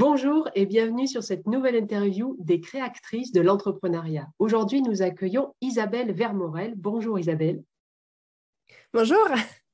[0.00, 4.28] Bonjour et bienvenue sur cette nouvelle interview des créatrices de l'entrepreneuriat.
[4.38, 6.74] Aujourd'hui, nous accueillons Isabelle Vermorel.
[6.76, 7.64] Bonjour Isabelle.
[8.94, 9.26] Bonjour.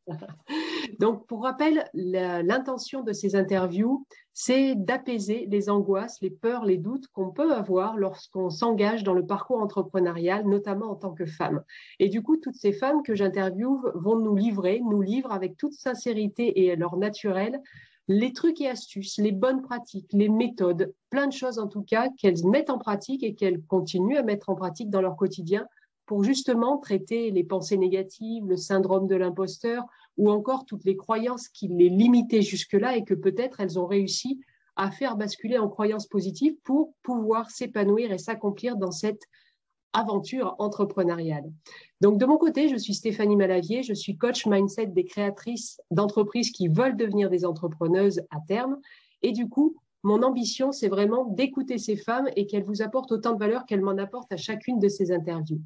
[0.98, 7.08] Donc, pour rappel, l'intention de ces interviews, c'est d'apaiser les angoisses, les peurs, les doutes
[7.08, 11.62] qu'on peut avoir lorsqu'on s'engage dans le parcours entrepreneurial, notamment en tant que femme.
[11.98, 15.74] Et du coup, toutes ces femmes que j'interviewe vont nous livrer, nous livrent avec toute
[15.74, 17.60] sincérité et leur naturel
[18.08, 22.08] les trucs et astuces, les bonnes pratiques, les méthodes, plein de choses en tout cas
[22.18, 25.66] qu'elles mettent en pratique et qu'elles continuent à mettre en pratique dans leur quotidien
[26.06, 29.84] pour justement traiter les pensées négatives, le syndrome de l'imposteur
[30.18, 34.40] ou encore toutes les croyances qui les limitaient jusque-là et que peut-être elles ont réussi
[34.76, 39.22] à faire basculer en croyances positives pour pouvoir s'épanouir et s'accomplir dans cette
[39.94, 41.50] aventure entrepreneuriale.
[42.00, 46.50] Donc, de mon côté, je suis Stéphanie Malavier, je suis coach mindset des créatrices d'entreprises
[46.50, 48.78] qui veulent devenir des entrepreneuses à terme.
[49.22, 53.32] Et du coup, mon ambition, c'est vraiment d'écouter ces femmes et qu'elles vous apportent autant
[53.32, 55.60] de valeur qu'elles m'en apportent à chacune de ces interviews.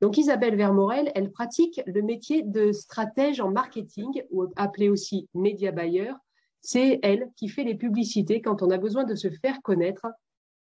[0.00, 5.70] Donc, Isabelle Vermorel, elle pratique le métier de stratège en marketing, ou appelé aussi média
[5.70, 6.12] buyer.
[6.60, 10.06] C'est elle qui fait les publicités quand on a besoin de se faire connaître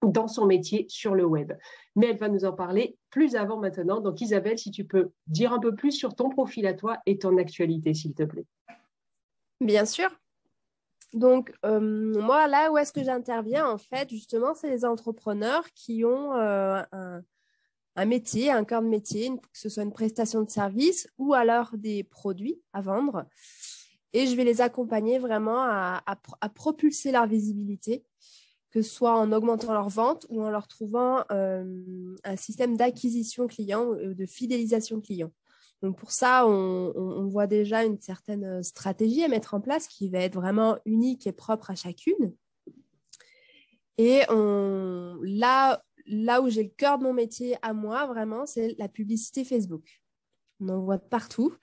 [0.02, 1.52] dans son métier sur le web.
[1.96, 4.00] Mais elle va nous en parler plus avant maintenant.
[4.00, 7.18] Donc Isabelle, si tu peux dire un peu plus sur ton profil à toi et
[7.18, 8.46] ton actualité, s'il te plaît.
[9.60, 10.10] Bien sûr.
[11.14, 16.04] Donc euh, moi, là où est-ce que j'interviens, en fait, justement, c'est les entrepreneurs qui
[16.04, 16.82] ont euh,
[17.96, 21.70] un, métier, un cœur de métier, que ce soit une prestation de service ou alors
[21.74, 23.24] des produits à vendre.
[24.12, 28.04] Et je vais les accompagner vraiment à propulser leur visibilité
[28.82, 34.14] soit en augmentant leurs ventes ou en leur trouvant euh, un système d'acquisition client ou
[34.14, 35.32] de fidélisation client.
[35.82, 40.08] Donc pour ça, on, voit déjà une certaine euh, stratégie à mettre en place qui
[40.08, 42.34] va être vraiment unique et propre à chacune.
[43.96, 48.88] Et là, là où j'ai le cœur de mon métier à moi, vraiment, c'est la
[48.88, 50.00] publicité Facebook.
[50.60, 51.54] On en voit partout.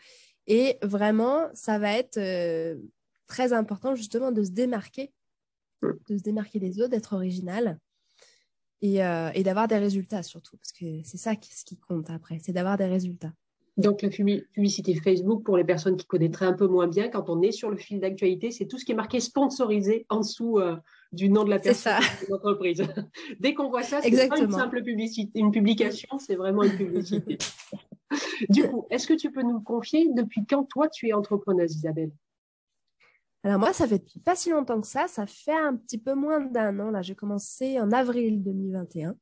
[0.48, 2.78] Et vraiment, ça va être euh,
[3.28, 5.12] très important justement de se démarquer
[6.10, 7.80] de se démarquer des autres, d'être original
[8.84, 12.40] euh, et, d'avoir des résultats surtout, parce que c'est ça qui, ce qui compte après,
[12.42, 13.34] c'est d'avoir des résultats.
[13.78, 17.42] Donc la publicité Facebook, pour les personnes qui connaîtraient un peu moins bien, quand on
[17.42, 20.78] est sur le fil d'actualité, c'est tout ce qui est marqué sponsorisé en dessous euh,
[21.12, 22.84] du nom de la personne de l'entreprise.
[23.40, 27.38] Dès qu'on voit ça, c'est pas une simple publicité, une publication, c'est vraiment une publicité.
[28.50, 32.12] du coup, est-ce que tu peux nous confier depuis quand toi tu es entrepreneuse, Isabelle?
[33.46, 36.42] Alors moi, ça fait pas si longtemps que ça, ça fait un petit peu moins
[36.42, 36.90] d'un an.
[36.90, 39.16] Là, j'ai commencé en avril 2021.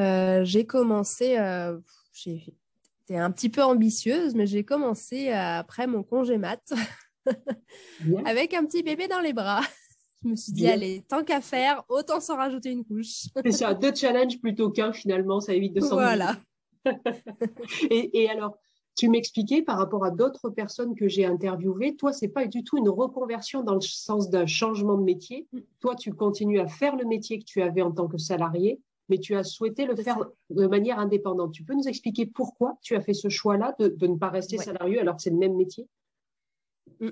[0.00, 1.78] Euh, j'ai commencé, euh,
[2.14, 6.62] j'étais un petit peu ambitieuse, mais j'ai commencé euh, après mon congé mat
[8.24, 9.60] avec un petit bébé dans les bras.
[10.24, 13.26] Je me suis dit, allez, tant qu'à faire, autant s'en rajouter une couche.
[13.44, 16.36] C'est ça, deux challenges plutôt qu'un finalement, ça évite de s'en Voilà.
[17.90, 18.56] et, et alors,
[18.98, 22.78] tu m'expliquais par rapport à d'autres personnes que j'ai interviewées, toi, c'est pas du tout
[22.78, 25.46] une reconversion dans le sens d'un changement de métier.
[25.78, 29.18] Toi, tu continues à faire le métier que tu avais en tant que salarié, mais
[29.18, 30.18] tu as souhaité le faire
[30.50, 31.52] de manière indépendante.
[31.52, 34.98] Tu peux nous expliquer pourquoi tu as fait ce choix-là de, ne pas rester salarié
[34.98, 35.86] alors que c'est le même métier?
[36.98, 37.08] Mm.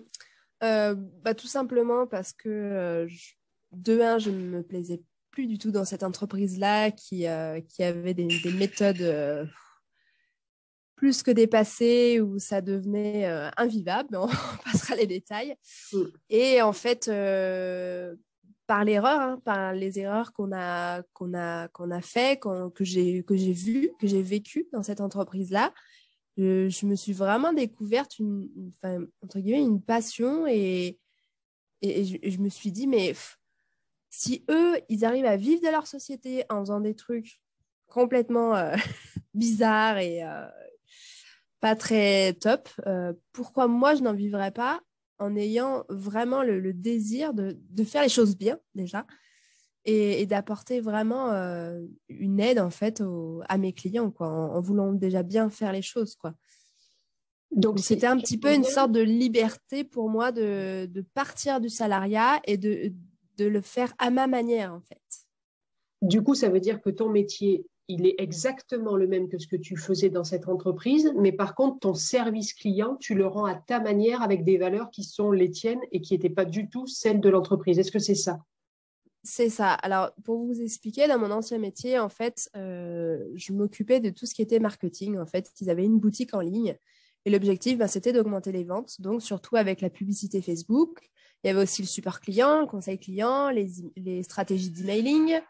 [0.64, 3.08] euh, bah, Tout simplement parce que, euh,
[3.70, 7.84] de un, je ne me plaisais plus du tout dans cette entreprise-là qui, euh, qui
[7.84, 9.48] avait des, des méthodes
[10.96, 14.28] plus que dépassé où ça devenait euh, invivable, mais on
[14.64, 15.54] passera les détails.
[15.92, 16.02] Mm.
[16.30, 18.16] Et en fait, euh,
[18.66, 23.22] par l'erreur, hein, par les erreurs qu'on a, qu'on a, qu'on a fait, que j'ai
[23.22, 25.72] que j'ai vu, que j'ai vécu dans cette entreprise-là,
[26.36, 28.48] je, me suis vraiment découverte une,
[29.22, 30.98] entre guillemets une passion et,
[31.80, 33.14] et, je, me suis dit mais
[34.10, 37.40] si eux ils arrivent à vivre de leur société en faisant des trucs
[37.86, 38.74] complètement euh,
[39.34, 40.22] bizarres et
[41.60, 42.68] pas très top.
[42.86, 44.80] Euh, pourquoi moi je n'en vivrais pas
[45.18, 49.06] en ayant vraiment le, désir de, faire les choses bien déjà
[49.86, 53.03] et, d'apporter vraiment euh, une aide en fait
[53.48, 56.34] à mes clients quoi, en, voulant déjà bien faire les choses quoi.
[57.53, 61.70] Donc c'était un petit peu une sorte de liberté pour moi de, de partir du
[61.70, 62.92] salariat et de,
[63.38, 65.00] de le faire à ma manière en fait.
[66.02, 69.47] Du coup, ça veut dire que ton métier il est exactement le même que ce
[69.47, 73.44] que tu faisais dans cette entreprise, mais par contre, ton service client, tu le rends
[73.44, 76.68] à ta manière avec des valeurs qui sont les tiennes et qui n'étaient pas du
[76.68, 77.78] tout celles de l'entreprise.
[77.78, 78.41] Est-ce que c'est ça?
[79.22, 79.72] C'est ça.
[79.72, 84.27] Alors, pour vous expliquer, dans mon ancien métier, en fait, euh, je m'occupais de tout
[84.27, 85.18] ce qui était marketing.
[85.18, 86.77] En fait, ils avaient une boutique en ligne
[87.27, 91.10] et l'objectif, ben, c'était d'augmenter les ventes, donc surtout avec la publicité Facebook.
[91.42, 93.66] Il y avait aussi le support client, le conseil client, les,
[93.97, 95.41] les stratégies d'emailing,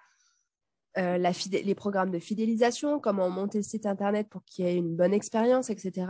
[0.99, 4.97] euh, les programmes de fidélisation, comment monter le site internet pour qu'il y ait une
[4.97, 6.07] bonne expérience, etc.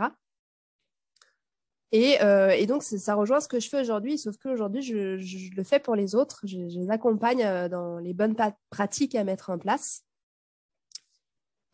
[1.91, 5.53] Et, euh, et, donc, ça rejoint ce que je fais aujourd'hui, sauf qu'aujourd'hui, je, je,
[5.55, 6.41] le fais pour les autres.
[6.45, 8.35] Je, les accompagne euh, dans les bonnes
[8.69, 10.03] pratiques à mettre en place.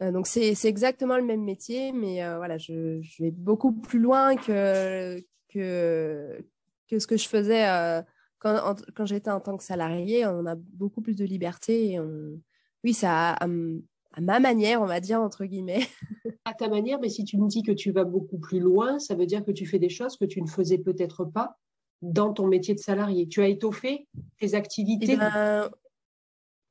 [0.02, 6.44] Donc, c'est exactement le même métier, mais voilà, je, vais beaucoup plus loin que, que,
[6.92, 8.04] ce que je faisais
[8.40, 10.26] quand, quand j'étais en tant que salarié.
[10.26, 11.92] On a beaucoup plus de liberté.
[11.92, 12.38] Et on...
[12.84, 15.88] Oui, ça à, à ma manière, on va dire, entre guillemets.
[16.46, 19.16] à ta manière, mais si tu me dis que tu vas beaucoup plus loin, ça
[19.16, 21.58] veut dire que tu fais des choses que tu ne faisais peut-être pas
[22.02, 23.28] dans ton métier de salarié.
[23.28, 24.08] Tu as étoffé
[24.40, 25.14] tes activités?
[25.14, 25.70] eh ben,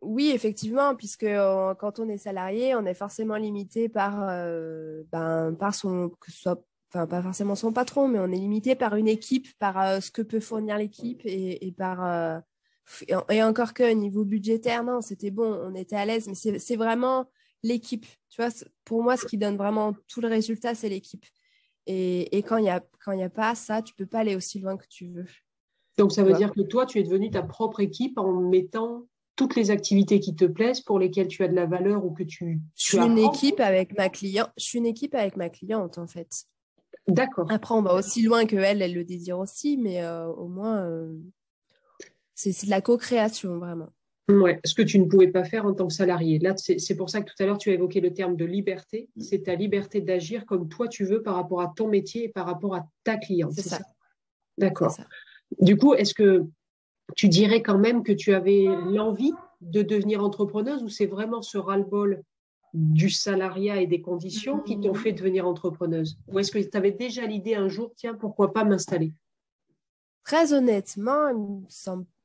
[0.03, 5.55] Oui, effectivement, puisque euh, quand on est salarié, on est forcément limité par, euh, ben,
[5.59, 6.63] par son, que ce soit,
[6.93, 10.11] enfin pas forcément son patron, mais on est limité par une équipe, par euh, ce
[10.11, 12.43] que peut fournir l'équipe et, et, par
[13.29, 17.27] et encore que niveau budgétaire, non, c'était bon, on était à l'aise, mais c'est vraiment
[17.63, 18.07] l'équipe.
[18.29, 18.51] Tu vois,
[18.85, 21.25] pour moi, ce qui donne vraiment tout le résultat, c'est l'équipe.
[21.87, 24.77] Et, et, quand il n'y a, a pas ça, tu peux pas aller aussi loin
[24.77, 25.27] que tu veux.
[25.99, 29.07] Donc, ça veut dire que toi, tu es devenu ta propre équipe en mettant
[29.37, 32.23] toutes les activités qui te plaisent, pour lesquelles tu as de la valeur ou que
[32.23, 32.61] tu.
[32.77, 34.51] je suis une équipe avec ma cliente.
[34.57, 36.29] Je suis une équipe avec ma cliente, en fait.
[37.09, 37.51] D'accord.
[37.51, 40.85] Après, on va aussi loin que elle, elle le désire aussi, mais euh, au moins,
[40.85, 41.19] euh,
[42.51, 43.91] c'est de la co-création, vraiment.
[44.29, 46.39] Ouais, ce que tu ne pouvais pas faire en tant que salarié.
[46.39, 49.09] Là, c'est pour ça que tout à l'heure, tu as évoqué le terme de liberté.
[49.17, 49.21] Mm.
[49.21, 52.47] C'est ta liberté d'agir comme toi tu veux par rapport à ton métier et par
[52.47, 53.53] rapport à ta cliente.
[53.53, 53.81] C'est ça.
[54.59, 54.97] D'accord.
[55.61, 56.45] Du coup, est-ce que
[57.17, 61.59] tu dirais quand même que tu avais l'envie de devenir entrepreneuse ou c'est vraiment ce
[61.59, 62.23] ras-le-bol
[62.75, 64.97] du salariat et des conditions qui t'ont mm.
[64.97, 66.17] fait devenir entrepreneuse?
[66.29, 69.13] Ou est-ce que tu avais déjà l'idée un jour, tiens, pourquoi pas m'installer?
[70.25, 71.65] Très honnêtement,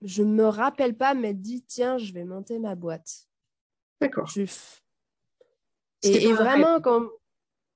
[0.01, 3.27] je ne me rappelle pas m'être dit, tiens, je vais monter ma boîte.
[3.99, 4.31] D'accord.
[6.03, 7.07] Et, vraiment, quand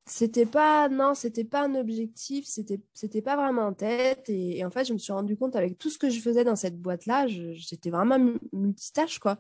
[0.06, 4.29] c'était pas, non, c'était pas un objectif, c'était, c'était pas vraiment en tête.
[4.29, 6.56] Et, en fait, je me suis rendu compte avec tout ce que je faisais dans
[6.56, 8.19] cette boîte-là, j'étais vraiment
[8.53, 9.39] multitâche, quoi.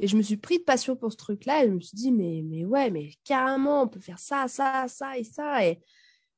[0.00, 2.10] Et je me suis pris de passion pour ce truc-là et je me suis dit,
[2.10, 5.64] mais, mais ouais, mais carrément, on peut faire ça, ça, ça et ça.
[5.64, 5.80] Et,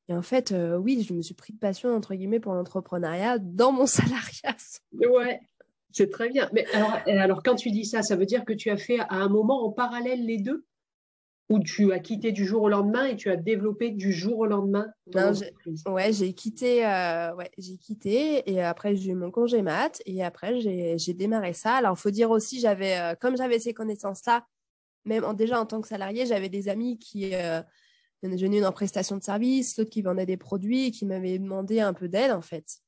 [0.08, 3.38] et en fait, euh, oui, je me suis pris de passion, entre guillemets, pour l'entrepreneuriat
[3.38, 4.56] dans mon salariat.
[4.92, 5.40] Ouais,
[5.90, 6.48] c'est très bien.
[6.52, 9.16] Mais alors, alors, quand tu dis ça, ça veut dire que tu as fait à
[9.16, 10.64] un moment en parallèle les deux?
[11.48, 14.46] Ou tu as quitté du jour au lendemain et tu as développé du jour au
[14.46, 15.30] lendemain non,
[15.86, 20.24] Ouais, j'ai quitté, euh, ouais, j'ai quitté et après j'ai eu mon congé mat et
[20.24, 21.74] après j'ai démarré ça.
[21.74, 24.44] Alors, il faut dire aussi, j'avais, euh, comme j'avais ces connaissances-là,
[25.04, 27.30] même déjà en tant que salarié, j'avais des amis qui
[28.22, 31.80] j'ai une en prestation de service, l'autre qui vendait des produits et qui m'avait demandé
[31.80, 32.80] un peu d'aide en fait.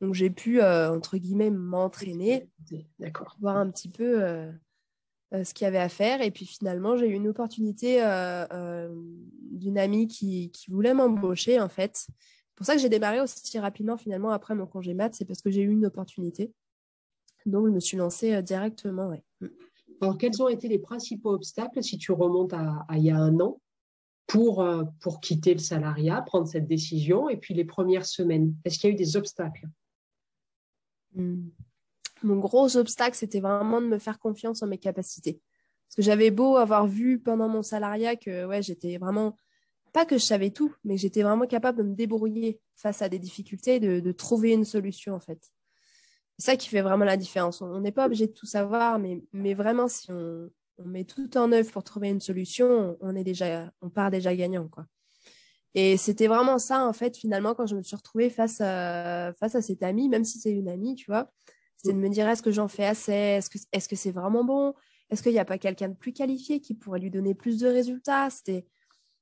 [0.00, 2.48] Donc j'ai pu, euh, entre guillemets, m'entraîner,
[3.40, 4.50] voir un petit peu euh,
[5.32, 6.20] euh, ce qu'il y avait à faire.
[6.20, 7.98] Et puis finalement, j'ai eu une opportunité
[9.50, 11.96] d'une amie qui, qui voulait m'embaucher en fait.
[11.96, 15.42] C'est pour ça que j'ai démarré aussi rapidement finalement après mon congé mat, c'est parce
[15.42, 16.52] que j'ai eu une opportunité.
[17.46, 19.08] Donc je me suis lancée directement.
[19.08, 19.24] Ouais.
[20.00, 23.40] Alors quels ont été les principaux obstacles si tu remontes à il y a un
[23.40, 23.60] an?
[24.26, 28.78] Pour, euh, pour quitter le salariat, prendre cette décision Et puis les premières semaines, est-ce
[28.78, 29.68] qu'il y a eu des obstacles?
[31.14, 31.48] Hmm.
[32.22, 35.40] Mon gros obstacle, c'était vraiment de me faire confiance en mes capacités.
[35.86, 39.36] Parce que j'avais beau avoir vu pendant mon salariat que ouais, j'étais vraiment,
[39.92, 43.18] pas que je savais tout, mais j'étais vraiment capable de me débrouiller face à des
[43.18, 45.52] difficultés, de, de trouver une solution en fait.
[46.38, 47.60] C'est ça qui fait vraiment la différence.
[47.60, 51.36] On n'est pas obligé de tout savoir, mais, mais vraiment, si on, on met tout
[51.36, 54.86] en œuvre pour trouver une solution, on est déjà, on part déjà gagnant, quoi.
[55.74, 59.56] Et c'était vraiment ça, en fait, finalement, quand je me suis retrouvée face à, face
[59.56, 61.30] à cette amie, même si c'est une amie, tu vois,
[61.76, 63.12] c'est de me dire, est-ce que j'en fais assez?
[63.12, 64.74] Est-ce que, est-ce que c'est vraiment bon?
[65.10, 67.66] Est-ce qu'il n'y a pas quelqu'un de plus qualifié qui pourrait lui donner plus de
[67.66, 68.30] résultats?
[68.30, 68.66] C'était,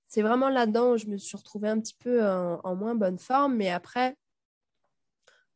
[0.08, 3.56] c'est vraiment là-dedans où je me suis retrouvée un petit peu en moins bonne forme,
[3.56, 4.16] mais après,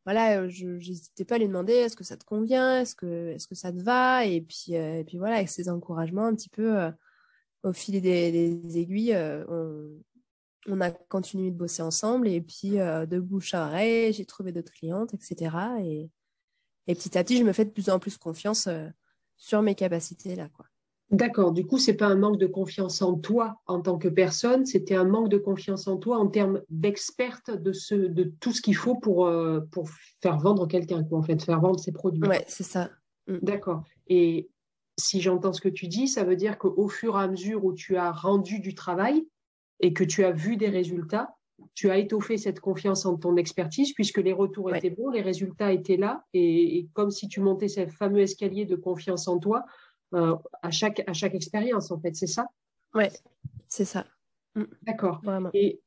[0.07, 3.33] voilà, euh, je n'hésitais pas à lui demander est-ce que ça te convient, est-ce que,
[3.33, 4.23] est que ça te va?
[4.23, 6.89] Et puis, euh, et puis voilà, avec ces encouragements un petit peu euh,
[7.63, 9.13] au fil des, aiguilles,
[9.49, 14.71] on, a continué de bosser ensemble et puis de bouche à oreille, j'ai trouvé d'autres
[14.71, 15.53] clientes, etc.
[15.81, 16.09] Et,
[16.87, 18.69] et, petit à petit, je me fais de plus en plus confiance
[19.35, 20.67] sur mes capacités là, quoi.
[21.09, 21.53] D'accord.
[21.53, 24.95] Du coup, c'est pas un manque de confiance en toi en tant que personne, c'était
[24.95, 28.75] un manque de confiance en toi en termes d'experte de ce, de tout ce qu'il
[28.75, 29.89] faut pour, euh, pour
[30.21, 32.27] faire vendre quelqu'un, en fait, faire vendre ses produits.
[32.27, 32.89] Ouais, c'est ça.
[33.27, 33.37] Mm.
[33.41, 33.83] D'accord.
[34.07, 34.49] Et
[34.99, 37.73] si j'entends ce que tu dis, ça veut dire qu'au fur et à mesure où
[37.73, 39.27] tu as rendu du travail
[39.79, 41.37] et que tu as vu des résultats,
[41.73, 45.71] tu as étoffé cette confiance en ton expertise puisque les retours étaient bons, les résultats
[45.71, 46.23] étaient là.
[46.33, 49.65] Et, comme si tu montais ce fameux escalier de confiance en toi
[50.13, 52.47] euh, à, chaque, à chaque expérience, en fait, c'est ça?
[52.93, 53.05] Oui,
[53.67, 54.05] c'est ça.
[54.55, 54.63] Mm.
[54.83, 55.21] D'accord.
[55.53, 55.81] Et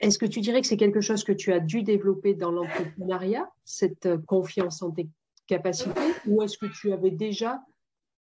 [0.00, 3.48] est-ce que tu dirais que c'est quelque chose que tu as dû développer dans l'entrepreneuriat,
[3.64, 5.08] cette euh, confiance en tes
[5.46, 7.60] capacités, ou est-ce que tu avais déjà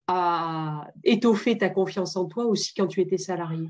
[0.08, 3.68] à étoffer ta confiance en toi aussi quand tu étais salarié?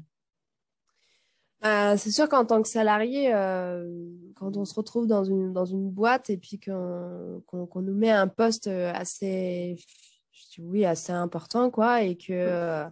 [1.62, 5.64] Bah, c'est sûr qu'en tant que salarié, euh, quand on se retrouve dans une, dans
[5.64, 9.76] une boîte et puis qu'on nous met un poste assez,
[10.62, 12.88] oui, assez important, quoi, et que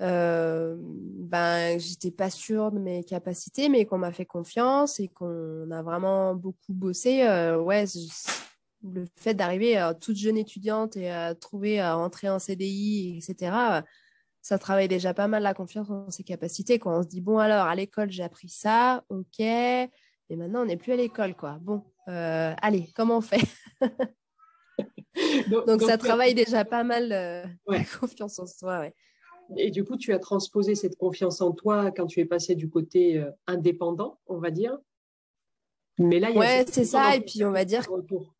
[0.00, 5.70] euh, ben, j'étais pas sûre de mes capacités, mais qu'on m'a fait confiance et qu'on
[5.70, 7.84] a vraiment beaucoup bossé, euh, ouais,
[8.82, 13.82] le fait d'arriver euh, toute jeune étudiante et à trouver à rentrer en CDI, etc.,
[14.42, 16.78] ça travaille déjà pas mal la confiance en ses capacités.
[16.78, 19.88] Quand on se dit, bon, alors, à l'école, j'ai appris ça, ok, et
[20.36, 21.58] maintenant, on n'est plus à l'école, quoi.
[21.62, 23.40] Bon, allez, comment on fait?
[25.66, 27.08] donc, ça travaille déjà pas mal
[27.66, 28.94] la confiance en soi, ouais.
[29.56, 32.70] Et du coup, tu as transposé cette confiance en toi quand tu es passé du
[32.70, 34.76] côté euh, indépendant, on va dire.
[35.98, 37.14] Mais là, il y a ouais, c'est ça.
[37.14, 37.86] Et puis, on va dire,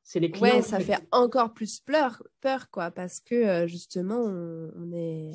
[0.03, 0.57] c'est les clients.
[0.57, 5.31] Ouais, ça fait encore plus peur, peur, quoi, parce que euh, justement, on, est,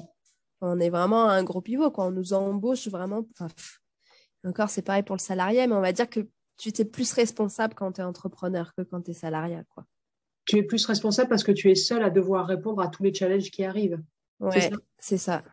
[0.60, 2.08] on est vraiment un gros pivot, quoi.
[2.08, 3.25] On nous embauche vraiment.
[3.34, 3.48] Enfin,
[4.44, 6.22] encore, c'est pareil pour le salarié, mais on va dire que
[6.58, 9.86] tu es plus responsable quand tu es entrepreneur que quand tu es salariat, quoi.
[10.50, 13.13] Tu es plus responsable parce que tu es seul à devoir répondre à tous les
[13.13, 14.01] challenges qui arrivent.
[14.39, 15.44] Ouais, c'est ça.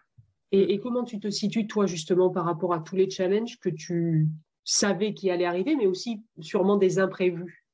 [0.52, 4.26] Et, comment tu te situes, toi, justement, par rapport à tous les challenges que tu
[4.64, 7.66] savais qui allaient arriver, mais aussi sûrement des imprévus?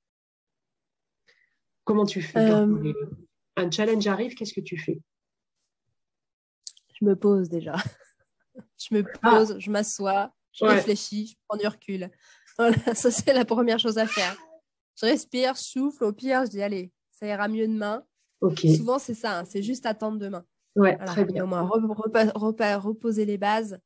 [1.84, 2.50] Comment tu fais?
[2.50, 2.92] Euh,
[3.54, 5.00] un challenge arrive, qu'est-ce que tu fais?
[6.98, 7.76] Je me pose déjà.
[8.80, 9.30] je me ah.
[9.30, 12.10] pose, je m'assois, je réfléchis, je prends du recul.
[12.58, 14.36] Voilà, ça, c'est la première chose à faire.
[15.00, 16.04] Je respire, je souffle.
[16.04, 18.02] Au pire, je dis, allez, ça ira mieux demain.
[18.56, 20.44] Souvent, c'est ça, hein, c'est juste attendre demain.
[20.74, 21.44] Ouais, très bien.
[21.44, 23.78] Au moins, reposer les bases,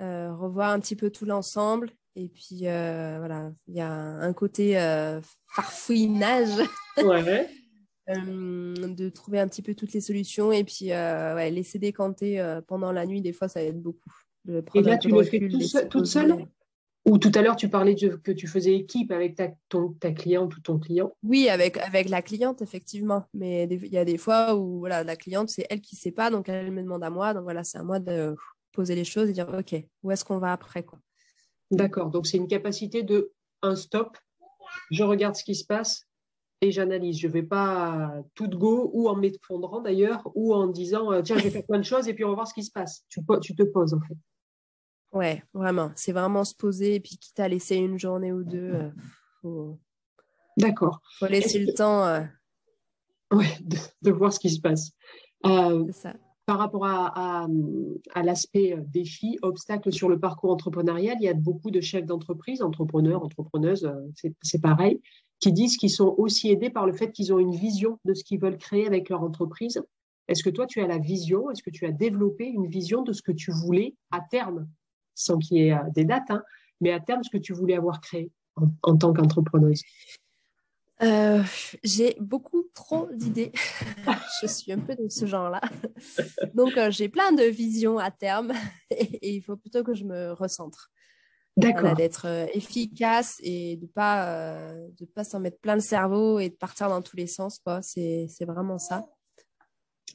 [0.00, 1.90] euh, revoir un petit peu tout l'ensemble.
[2.16, 6.68] Et puis, euh, voilà, il y a un côté euh, farfouinage.
[6.98, 7.48] Ouais.
[8.06, 13.06] de trouver un petit peu toutes les solutions et puis ouais, laisser décanter pendant la
[13.06, 14.10] nuit, des fois, ça aide beaucoup.
[14.48, 15.48] et là, tu le fais
[15.88, 16.46] toute seule?
[17.06, 19.48] Ou tout à l'heure, tu parlais que tu faisais équipe avec ta,
[20.00, 21.14] ta cliente ou ton client.
[21.22, 23.24] Oui, avec, avec la cliente, effectivement.
[23.34, 26.12] Mais il y a des fois où voilà, la cliente, c'est elle qui ne sait
[26.12, 27.34] pas, donc elle me demande à moi.
[27.34, 28.34] Donc voilà, c'est à moi de
[28.72, 30.98] poser les choses et dire, OK, où est-ce qu'on va après quoi?
[31.70, 33.32] D'accord, donc c'est une capacité de
[33.62, 34.16] un stop,
[34.90, 36.06] je regarde ce qui se passe
[36.60, 37.18] et j'analyse.
[37.18, 41.22] Je ne vais pas tout de go ou en m'effondrant d'ailleurs ou en disant, euh,
[41.22, 42.70] tiens, je vais faire plein de choses et puis on va voir ce qui se
[42.70, 43.04] passe.
[43.08, 44.16] Tu, tu te poses en fait.
[45.14, 45.92] Ouais, vraiment.
[45.94, 48.72] C'est vraiment se poser et puis quitte à laisser une journée ou deux.
[48.74, 48.90] Euh,
[49.40, 49.78] faut...
[50.56, 51.00] D'accord.
[51.18, 52.04] faut laisser le temps.
[52.04, 52.20] Euh,
[53.32, 53.46] ouais,
[54.02, 54.90] de, voir ce qui se passe.
[55.46, 56.14] Euh, ça.
[56.46, 57.46] Par rapport à,
[58.12, 62.60] à, l'aspect défi, obstacle sur le parcours entrepreneurial, il y a beaucoup de chefs d'entreprise,
[62.60, 63.90] entrepreneurs, entrepreneuses,
[64.42, 65.00] c'est pareil,
[65.40, 68.24] qui disent qu'ils sont aussi aidés par le fait qu'ils ont une vision de ce
[68.24, 69.80] qu'ils veulent créer avec leur entreprise.
[70.28, 71.50] Est-ce que toi, tu as la vision?
[71.50, 74.68] Est-ce que tu as développé une vision de ce que tu voulais à terme?
[75.14, 76.42] Sans qu'il y ait euh, des dates, hein,
[76.80, 78.30] mais à terme, ce que tu voulais avoir créé
[78.82, 79.82] en, tant qu'entrepreneuse?
[81.02, 81.42] Euh,
[81.82, 83.52] J'ai beaucoup trop d'idées.
[84.42, 85.60] je suis un peu de ce genre-là.
[86.54, 88.52] Donc, euh, j'ai plein de visions à terme
[88.90, 90.90] et, il faut plutôt que je me recentre.
[91.56, 91.94] D'accord.
[91.94, 96.54] D'être efficace et de ne pas, de pas s'en mettre plein le cerveau et de
[96.54, 97.60] partir dans tous les sens.
[97.80, 99.06] C'est, vraiment ça.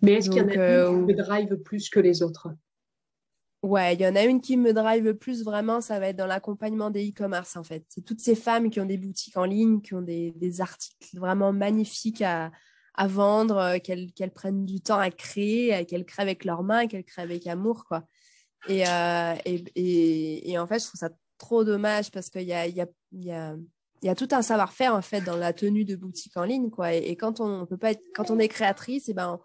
[0.01, 2.49] Mais est-ce qu'il y en a une qui drive plus que les autres?
[3.61, 6.15] Ouais, il y en a une qui me drive le plus vraiment, ça va être
[6.15, 7.83] dans l'accompagnement des e-commerce en fait.
[7.89, 11.51] C'est toutes ces femmes qui ont des boutiques en ligne, qui ont des, articles vraiment
[11.51, 12.51] magnifiques à,
[13.07, 17.03] vendre, euh, qu'elles prennent du temps à créer, euh, qu'elles créent avec leurs mains, qu'elles
[17.03, 18.03] créent avec amour, quoi.
[18.69, 24.27] Et, euh, et, en fait, je trouve ça trop dommage parce qu'il y a, tout
[24.31, 26.93] un savoir-faire en fait dans la tenue de boutique en ligne, quoi.
[26.93, 29.39] Et, quand on peut pas quand on est créatrice, et eh ben on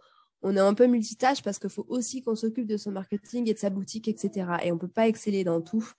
[0.53, 3.59] est un peu multitâche parce qu'il faut aussi qu'on s'occupe de son marketing et de
[3.59, 4.47] sa boutique, etc.
[4.63, 5.91] Et on ne peut pas exceller dans tout.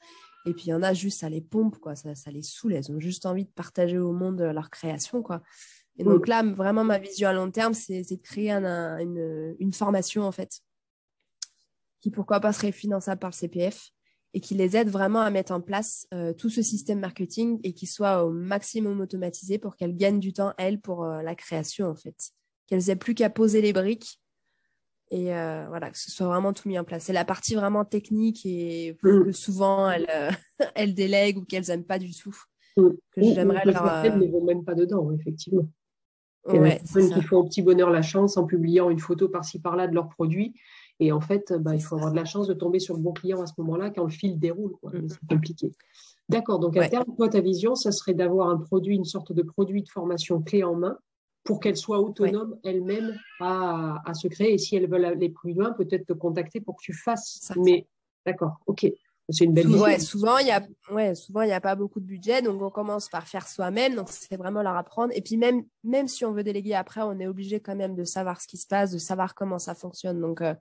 [0.46, 1.96] Et puis, il y en a juste, ça les pompe, quoi.
[1.96, 2.74] Ça, les saoule.
[2.74, 5.42] Elles ont juste envie de partager au monde leur création, quoi.
[5.98, 10.32] Et donc là, vraiment, ma vision à long terme, c'est de créer une, formation, en
[10.32, 10.60] fait,
[12.02, 13.90] qui, pourquoi pas, serait finançable par le CPF
[14.34, 17.74] et qui les aide vraiment à mettre en place euh, tout ce système marketing et
[17.74, 21.88] qui soit au maximum automatisé pour qu'elles gagnent du temps, elles, pour euh, la création,
[21.88, 22.32] en fait.
[22.68, 24.20] Qu'elles aient plus qu'à poser les briques
[25.12, 27.04] et voilà, que ce soit vraiment tout mis en place.
[27.04, 29.26] C'est la partie vraiment technique et mm.
[29.26, 30.08] que souvent elles,
[30.76, 32.36] elles délèguent ou qu'elles n'aiment pas du tout.
[32.78, 32.90] Mm.
[33.12, 34.18] Que j'aimerais leur.
[34.18, 35.68] ne vont même pas dedans, effectivement.
[36.48, 39.60] Il y a qui font au petit bonheur la chance en publiant une photo par-ci
[39.60, 40.54] par-là de leurs produits.
[41.00, 43.14] Et en fait, bah, il faut avoir de la chance de tomber sur le bon
[43.14, 44.76] client à ce moment-là quand le fil déroule.
[44.84, 45.08] Mm.
[45.08, 45.72] C'est compliqué.
[46.30, 46.60] D'accord.
[46.60, 49.82] Donc, à terme, toi, ta vision, ça serait d'avoir un produit, une sorte de produit
[49.82, 50.98] de formation clé en main
[51.46, 54.54] pour qu'elle soit autonome elle-même à, à, se créer.
[54.54, 57.52] Et si elles veulent aller plus loin, peut-être te contacter pour que tu fasses.
[57.56, 57.88] Mais
[58.26, 58.92] d'accord, ok.
[59.30, 60.62] C'est une belle ouais, souvent, il y a,
[60.92, 63.96] ouais, souvent, il n'y a pas beaucoup de budget, donc on commence par faire soi-même.
[63.96, 65.12] Donc, c'est vraiment leur apprendre.
[65.16, 68.04] Et puis, même, même si on veut déléguer après, on est obligé quand même de
[68.04, 70.22] savoir ce qui se passe, de savoir comment ça fonctionne.
[70.22, 70.54] Donc, euh,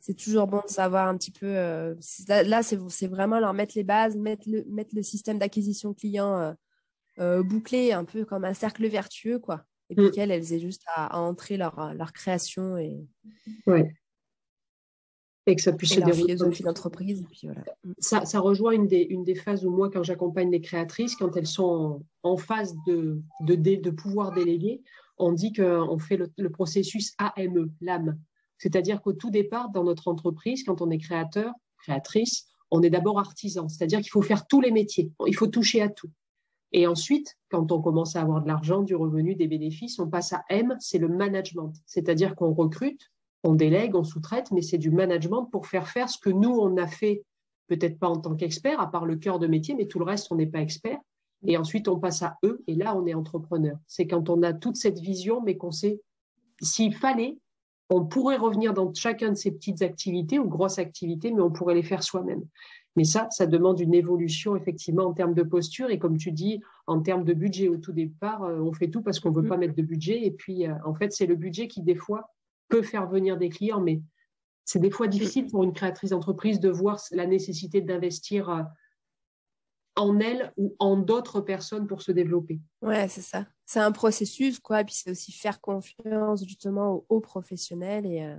[0.00, 1.46] c'est toujours bon de savoir un petit peu.
[1.46, 1.94] Euh,
[2.28, 6.56] là, c'est vraiment leur mettre les bases, mettre le, mettre le système d'acquisition client
[7.20, 9.64] euh, bouclé, un peu comme un cercle vertueux, quoi.
[9.90, 10.10] Et puis mm.
[10.12, 13.06] qu'elles, elles aient juste à, entrer leur, leur création et.
[13.66, 13.92] Ouais
[15.46, 16.36] et que ça puisse se dérouler.
[16.36, 17.26] d'entreprise.
[17.42, 17.62] Voilà.
[17.98, 21.36] Ça, ça, rejoint une des, une des phases où moi, quand j'accompagne les créatrices, quand
[21.36, 24.82] elles sont en, phase de, de, de, pouvoir déléguer,
[25.18, 28.18] on dit qu'on fait le, processus AME, l'âme.
[28.58, 33.18] C'est-à-dire qu'au tout départ, dans notre entreprise, quand on est créateur, créatrice, on est d'abord
[33.18, 33.68] artisan.
[33.68, 35.10] C'est-à-dire qu'il faut faire tous les métiers.
[35.26, 36.10] Il faut toucher à tout.
[36.72, 40.32] Et ensuite, quand on commence à avoir de l'argent, du revenu, des bénéfices, on passe
[40.32, 41.72] à M, c'est le management.
[41.86, 43.10] C'est-à-dire qu'on recrute,
[43.42, 46.76] on délègue, on sous-traite, mais c'est du management pour faire faire ce que nous, on
[46.76, 47.24] a fait,
[47.66, 50.30] peut-être pas en tant qu'expert, à part le cœur de métier, mais tout le reste,
[50.30, 50.98] on n'est pas expert.
[51.46, 53.76] Et ensuite, on passe à eux, et là, on est entrepreneur.
[53.86, 56.00] C'est quand on a toute cette vision, mais qu'on sait,
[56.60, 57.38] s'il fallait,
[57.90, 61.74] on pourrait revenir dans chacun de ces petites activités ou grosses activités, mais on pourrait
[61.74, 62.44] les faire soi-même.
[62.96, 66.60] Mais ça, ça demande une évolution effectivement en termes de posture et comme tu dis,
[66.86, 67.68] en termes de budget.
[67.68, 69.60] Au tout départ, euh, on fait tout parce qu'on ne veut pas mm.
[69.60, 70.24] mettre de budget.
[70.24, 72.30] Et puis, euh, en fait, c'est le budget qui, des fois,
[72.68, 74.00] peut faire venir des clients, mais
[74.64, 78.62] c'est des fois difficile pour une créatrice d'entreprise de voir la nécessité d'investir euh,
[79.96, 82.60] en elle ou en d'autres personnes pour se développer.
[82.82, 83.46] Ouais, c'est ça.
[83.66, 84.84] C'est un processus, quoi.
[84.84, 88.22] Puis c'est aussi faire confiance justement aux, professionnels et.
[88.22, 88.36] Euh,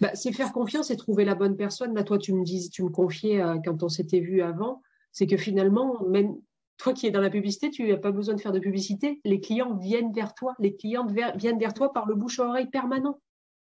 [0.00, 1.94] bah, c'est faire confiance et trouver la bonne personne.
[1.94, 5.26] Là, toi, tu me dis, tu me confiais euh, quand on s'était vu avant, c'est
[5.26, 6.36] que finalement, même
[6.78, 9.20] toi qui es dans la publicité, tu n'as pas besoin de faire de publicité.
[9.24, 10.54] Les clients viennent vers toi.
[10.58, 13.20] Les clients viennent vers toi par le bouche à oreille permanent.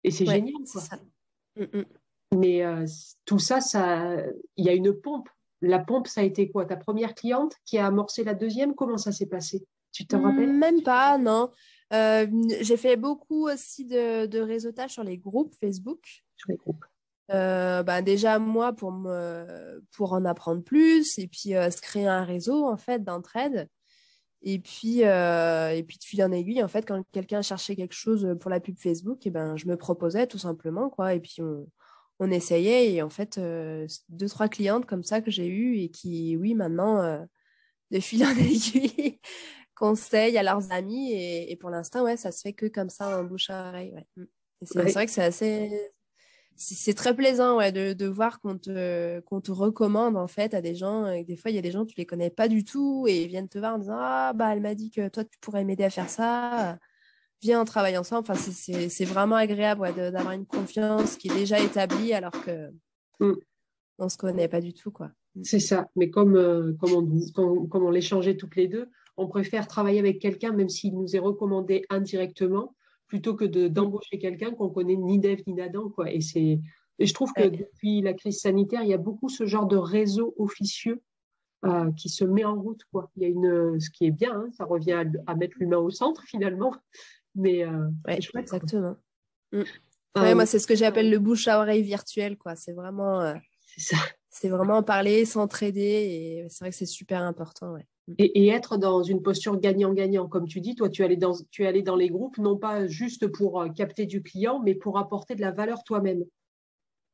[0.04, 0.54] Et c'est génial.
[1.56, 1.84] Mm, mm.
[2.36, 2.84] Mais euh,
[3.24, 4.16] tout ça, ça,
[4.56, 5.28] il y a une pompe.
[5.60, 6.64] La pompe, ça a été quoi?
[6.66, 8.74] Ta première cliente qui a amorcé la deuxième?
[8.74, 9.66] Comment ça s'est passé?
[9.92, 10.52] Tu te rappelles?
[10.52, 11.50] Même pas, non.
[11.92, 12.26] Euh,
[12.60, 16.00] j'ai fait beaucoup aussi de, réseautage sur les groupes Facebook.
[16.36, 16.84] Sur les groupes.
[17.30, 22.24] Euh, bah, déjà moi pour me pour en apprendre plus et puis se créer un
[22.24, 23.68] réseau en fait d'entraide
[24.42, 27.94] et puis, euh, et puis de fil en aiguille, en fait, quand quelqu'un cherchait quelque
[27.94, 31.14] chose pour la pub Facebook, et eh ben, je me proposais tout simplement, quoi.
[31.14, 31.66] Et puis on,
[32.18, 32.92] on essayait.
[32.92, 36.54] Et en fait, euh, deux, trois clientes comme ça que j'ai eues et qui, oui,
[36.54, 37.24] maintenant, euh,
[37.90, 39.20] de fil en aiguille,
[39.74, 41.12] conseillent à leurs amis.
[41.12, 43.94] Et, et pour l'instant, ouais, ça se fait que comme ça en bouche à oreille.
[43.94, 44.26] Ouais.
[44.62, 45.92] C'est vrai que c'est assez,
[46.56, 50.60] c'est très plaisant ouais, de, de voir qu'on te, qu'on te recommande en fait à
[50.60, 51.06] des gens.
[51.06, 53.22] Et des fois, il y a des gens, tu les connais pas du tout et
[53.22, 55.64] ils viennent te voir en disant Ah, bah, elle m'a dit que toi, tu pourrais
[55.64, 56.78] m'aider à faire ça.
[57.42, 58.26] Viens, on travaille ensemble.
[58.28, 62.70] Enfin, c'est vraiment agréable ouais, d'avoir une confiance qui est déjà établie alors que
[63.20, 63.34] mm.
[63.98, 64.90] on se connaît pas du tout.
[64.90, 65.10] quoi.
[65.34, 65.44] Mm.
[65.44, 65.88] C'est ça.
[65.96, 70.20] Mais comme, euh, comme on, comme on l'échangeait toutes les deux, on préfère travailler avec
[70.20, 72.74] quelqu'un, même s'il nous est recommandé indirectement,
[73.08, 75.88] plutôt que d'embaucher quelqu'un qu'on connaît ni d'Ève ni d'Adam.
[75.88, 76.12] Quoi.
[76.12, 76.60] Et, c'est,
[76.98, 79.76] et je trouve que depuis la crise sanitaire, il y a beaucoup ce genre de
[79.76, 81.02] réseau officieux
[81.64, 82.82] euh, qui se met en route.
[82.92, 83.10] Quoi.
[83.16, 85.90] Il y a une, ce qui est bien, hein, ça revient à, mettre l'humain au
[85.90, 86.72] centre finalement.
[87.34, 88.96] Mais euh, exactement.
[89.52, 89.62] Mm.
[90.16, 92.36] Euh, moi, c'est ce que j'appelle le bouche à oreille virtuel.
[92.36, 92.56] Quoi.
[92.56, 93.34] C'est vraiment.
[93.62, 94.02] c'est ça.
[94.30, 95.80] C'est vraiment parler, s'entraider.
[95.80, 97.72] Et c'est vrai que c'est super important.
[97.72, 97.86] Ouais
[98.16, 100.28] et, être dans une posture gagnant-gagnant.
[100.28, 102.56] Comme tu dis, toi, tu es, allé dans, tu es allé dans les groupes, non
[102.56, 106.24] pas juste pour euh, capter du client, mais pour apporter de la valeur toi-même.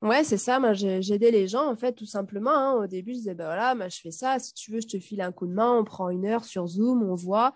[0.02, 0.60] Ouais, c'est ça.
[0.60, 2.56] Moi, j'aidais les gens, en fait, tout simplement.
[2.56, 2.74] Hein.
[2.74, 4.38] Au début, je disais, ben voilà, moi, je fais ça.
[4.38, 5.78] Si tu veux, je te file un coup de main.
[5.78, 7.52] On prend une heure sur Zoom, on voit.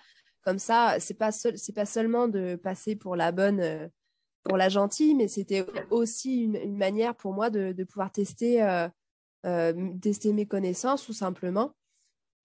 [0.49, 3.87] Comme ça, c'est pas c'est pas seulement de passer pour la bonne, euh,
[4.45, 10.33] pour la gentille, mais c'était aussi une, manière pour moi de, pouvoir tester, euh, tester
[10.33, 11.75] mes connaissances, tout simplement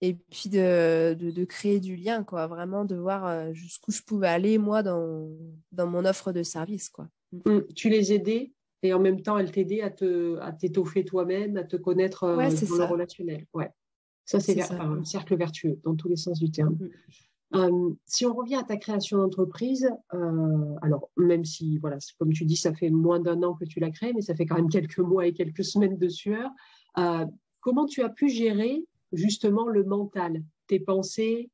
[0.00, 2.46] et puis de, de, créer du lien, quoi.
[2.46, 5.30] Vraiment de voir euh, jusqu'où je pouvais aller, moi, dans,
[5.72, 7.08] dans mon offre de service, quoi.
[7.32, 7.50] Mm.
[7.50, 7.66] Mm.
[7.74, 11.64] Tu les aidais et en même temps, elles t'aidaient à, te, à t'étoffer toi-même, à
[11.64, 13.46] te connaître euh, dans le relationnel.
[13.54, 13.70] Ouais.
[14.26, 16.76] Ça, c'est un cercle vertueux dans tous les sens du terme.
[17.54, 22.44] Euh, si on revient à ta création d'entreprise, euh, alors même si, voilà, comme tu
[22.44, 24.70] dis, ça fait moins d'un an que tu l'as créée, mais ça fait quand même
[24.70, 26.50] quelques mois et quelques semaines de sueur,
[26.98, 27.24] euh,
[27.60, 31.50] comment tu as pu gérer justement le mental, tes pensées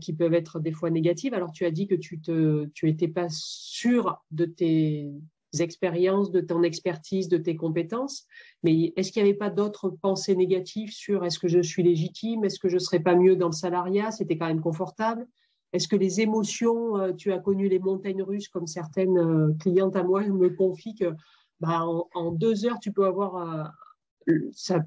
[0.00, 1.34] qui peuvent être des fois négatives?
[1.34, 5.12] Alors tu as dit que tu te, tu étais pas sûr de tes
[5.60, 8.26] expériences, de ton expertise, de tes compétences.
[8.62, 12.44] Mais est-ce qu'il n'y avait pas d'autres pensées négatives sur est-ce que je suis légitime,
[12.44, 15.26] est-ce que je ne serais pas mieux dans le salariat, c'était quand même confortable?
[15.72, 19.96] Est-ce que les émotions, euh, tu as connu les montagnes russes comme certaines euh, clientes
[19.96, 21.14] à moi me confient que
[21.60, 21.84] bah,
[22.14, 23.36] en, deux heures, tu peux avoir...
[23.36, 23.64] Euh,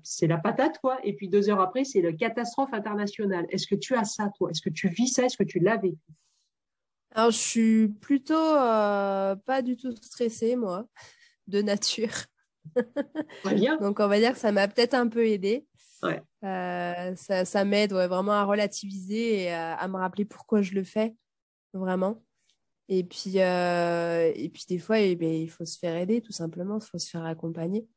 [0.04, 0.98] c'est la patate, quoi.
[1.04, 3.46] Et puis deux heures après, c'est la catastrophe internationale.
[3.50, 4.50] Est-ce que tu as ça, toi?
[4.50, 5.26] Est-ce que tu vis ça?
[5.26, 5.98] Est-ce que tu l'as vécu?
[7.16, 10.86] Alors, je suis plutôt euh, pas du tout stressée, moi,
[11.48, 12.12] de nature.
[13.46, 13.78] bien.
[13.82, 15.66] Donc, on va dire que ça m'a peut-être un peu aidé.
[16.44, 21.16] Euh, ça, m'aide vraiment à relativiser et à, me rappeler pourquoi je le fais,
[21.74, 22.22] vraiment.
[22.90, 26.34] Et puis, euh, et puis des fois, eh ben, il faut se faire aider, tout
[26.34, 26.80] simplement.
[26.80, 27.88] Il faut se faire accompagner.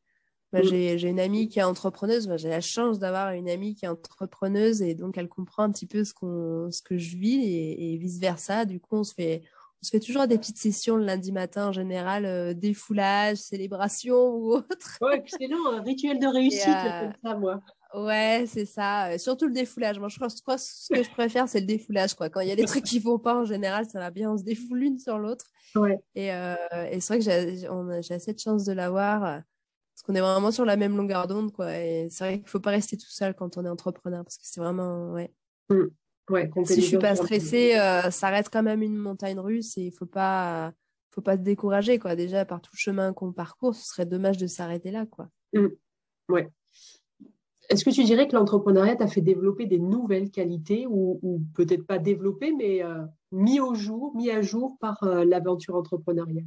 [0.53, 0.63] Mm.
[0.63, 2.31] J'ai une amie qui est entrepreneuse.
[2.37, 5.87] J'ai la chance d'avoir une amie qui est entrepreneuse et donc elle comprend un petit
[5.87, 8.65] peu ce, qu'on ce que je vis et, vice-versa.
[8.65, 9.43] Du coup, on se, fait,
[9.83, 14.17] on se fait toujours des petites sessions le lundi matin en général, euh, défoulage, célébration
[14.35, 14.99] ou autre.
[15.01, 17.61] Ouais, excellent, un rituel de réussite euh, comme ça, moi.
[17.95, 19.13] Ouais, c'est ça.
[19.13, 19.99] Euh, surtout le défoulage.
[19.99, 22.15] Moi, je crois, que ce que je préfère, c'est le défoulage.
[22.15, 22.29] Quoi.
[22.29, 24.31] Quand il y a des trucs qui vont pas, en général, ça va bien.
[24.31, 25.47] On se défoule l'une sur l'autre.
[25.75, 25.99] Ouais.
[26.15, 29.41] Et, et c'est vrai que j'ai assez de chance de l'avoir
[29.99, 31.77] parce qu'on est vraiment sur la même longueur d'onde, quoi.
[31.77, 34.37] Et c'est vrai qu'il ne faut pas rester tout seul quand on est entrepreneur, parce
[34.37, 35.33] que c'est vraiment, ouais.
[35.71, 35.87] Mmh.
[36.31, 39.87] ouais si je suis pas stressée, euh, ça reste quand même une montagne russe et
[39.87, 40.73] il faut pas,
[41.11, 42.15] faut pas se décourager, quoi.
[42.15, 45.31] Déjà par tout le chemin qu'on parcourt, ce serait dommage de s'arrêter là, quoi.
[45.53, 45.67] Mmh.
[46.29, 46.49] Ouais.
[47.69, 51.99] Est-ce que tu dirais que l'entrepreneuriat t'a fait développer des nouvelles qualités ou, peut-être pas
[51.99, 56.47] développer, mais euh, mis au jour, mis à jour par euh, l'aventure entrepreneuriale?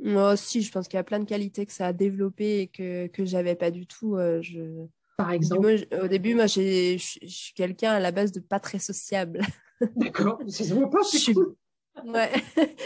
[0.00, 2.66] Moi aussi, je pense qu'il y a plein de qualités que ça a développé et
[2.68, 4.16] que, que j'avais pas du tout.
[4.16, 4.86] Euh, je...
[5.16, 9.40] Par exemple Au début, moi, je suis quelqu'un à la base de pas très sociable.
[9.96, 11.54] D'accord, c'est pas, c'est cool.
[12.04, 12.30] Ouais.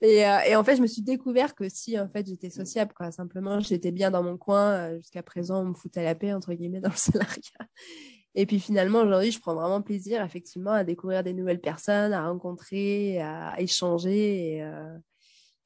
[0.00, 2.92] Et, euh, et, en fait, je me suis découvert que si en fait j'étais sociable,
[2.94, 3.10] quoi.
[3.10, 4.72] Simplement, j'étais bien dans mon coin.
[4.72, 7.40] Euh, jusqu'à présent, on me foutait la paix entre guillemets dans le salariat.
[8.34, 12.28] Et puis finalement, aujourd'hui, je prends vraiment plaisir, effectivement, à découvrir des nouvelles personnes, à
[12.28, 14.56] rencontrer, à échanger.
[14.56, 14.64] Et,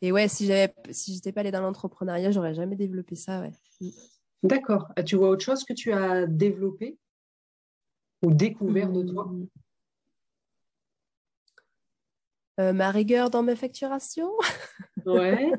[0.01, 3.41] et ouais, si j'avais, si j'étais pas allée dans l'entrepreneuriat, j'aurais jamais développé ça.
[3.41, 3.53] Ouais.
[3.81, 3.91] Mm.
[4.45, 4.89] D'accord.
[4.97, 6.97] Ah, tu vois autre chose que tu as développé?
[8.23, 9.25] Ou découvert de toi?
[9.25, 9.49] Mm.
[12.61, 14.33] euh, Ma rigueur dans mes facturations?
[15.07, 15.53] ouais.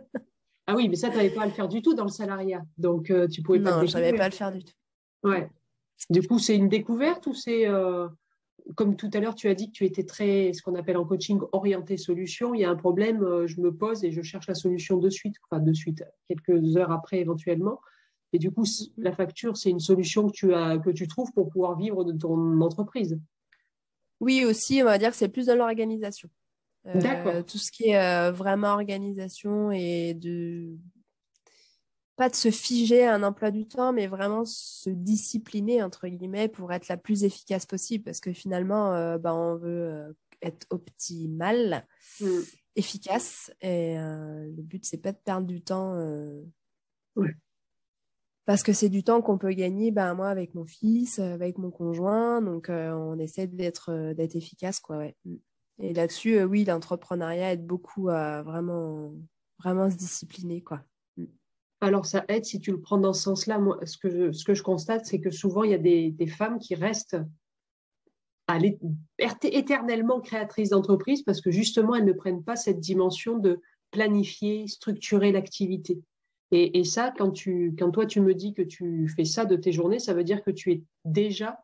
[0.68, 2.62] Ah oui, mais ça, tu n'avais pas à le faire du tout dans le salariat.
[2.78, 3.82] Donc, euh, tu pouvais pas.
[3.82, 4.74] Non, je n'avais pas à le faire du tout.
[5.24, 5.50] Ouais.
[6.10, 8.08] Du coup, c'est une découverte ou c'est euh,
[8.76, 11.06] comme tout à l'heure, tu as dit que tu étais très, ce qu'on appelle en
[11.06, 12.54] coaching, orienté solution.
[12.54, 15.10] Il y a un problème, euh, je me pose et je cherche la solution de
[15.10, 17.80] suite, enfin de suite, quelques heures après éventuellement.
[18.32, 18.64] Et du coup,
[18.98, 22.12] la facture, c'est une solution que tu, as, que tu trouves pour pouvoir vivre de
[22.12, 23.20] ton entreprise.
[24.20, 26.30] Oui, aussi, on va dire que c'est plus dans l'organisation.
[26.86, 27.46] Euh, D'accord.
[27.46, 30.78] Tout ce qui est euh, vraiment organisation et de
[32.20, 36.50] pas de se figer à un emploi du temps, mais vraiment se discipliner, entre guillemets,
[36.50, 38.04] pour être la plus efficace possible.
[38.04, 41.88] Parce que finalement, euh, bah, on veut euh, être optimal,
[42.20, 42.28] mm.
[42.76, 43.54] efficace.
[43.62, 45.96] Et euh, le but, c'est pas de perdre du temps.
[48.46, 51.72] Parce que c'est du temps qu'on peut gagner, bah, moi, avec mon fils, avec mon
[51.72, 52.42] conjoint.
[52.42, 55.16] Donc, on essaie d'être d'être efficace, quoi, ouais.
[55.24, 55.36] Mm.
[55.82, 59.14] Et là-dessus, oui, l'entrepreneuriat aide beaucoup à vraiment,
[59.58, 60.84] vraiment se discipliner, quoi
[61.82, 63.58] alors ça aide si tu le prends dans ce sens-là.
[63.58, 67.18] Moi, ce que je, constate, c'est que souvent, il y a des, femmes qui restent
[69.44, 73.62] éternellement créatrices d'entreprise parce que justement, elles ne prennent pas cette dimension de
[73.92, 76.02] planifier, structurer l'activité.
[76.52, 77.32] Et, ça, quand
[77.92, 80.52] toi, tu me dis que tu fais ça de tes journées, ça veut dire que
[80.52, 81.60] tu es déjà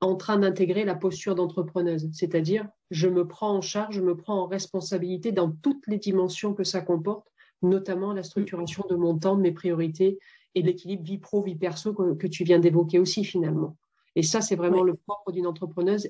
[0.00, 4.42] en train d'intégrer la posture d'entrepreneuse, c'est-à-dire je me prends en charge, je me prends
[4.42, 7.26] en responsabilité dans toutes les dimensions que ça comporte
[7.62, 10.18] notamment la structuration de mon temps, de mes priorités
[10.54, 13.76] et l'équilibre vie pro, vie perso que, tu viens d'évoquer aussi finalement.
[14.14, 16.08] Et ça, c'est vraiment le propre d'une entrepreneuse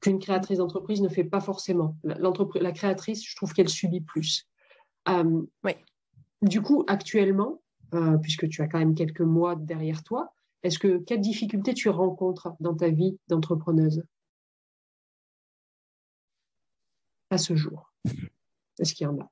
[0.00, 1.96] qu'une créatrice d'entreprise ne fait pas forcément.
[2.04, 4.46] La créatrice, je trouve qu'elle subit plus.
[5.08, 5.42] Euh,
[6.42, 7.60] du coup, actuellement,
[7.94, 11.88] euh, puisque tu as quand même quelques mois derrière toi, est-ce que quelles difficultés tu
[11.88, 14.04] rencontres dans ta vie d'entrepreneuse?
[17.30, 17.92] À ce jour
[18.78, 19.30] Est-ce qu'il y en a?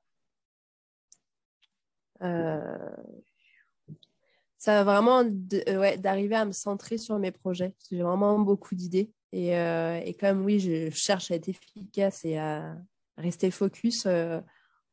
[4.59, 5.23] Ça va vraiment
[5.69, 7.75] euh, d'arriver à me centrer sur mes projets.
[7.91, 9.11] J'ai vraiment beaucoup d'idées.
[9.33, 12.77] Et, et comme oui, je cherche à être efficace et à
[13.19, 14.07] rester focus,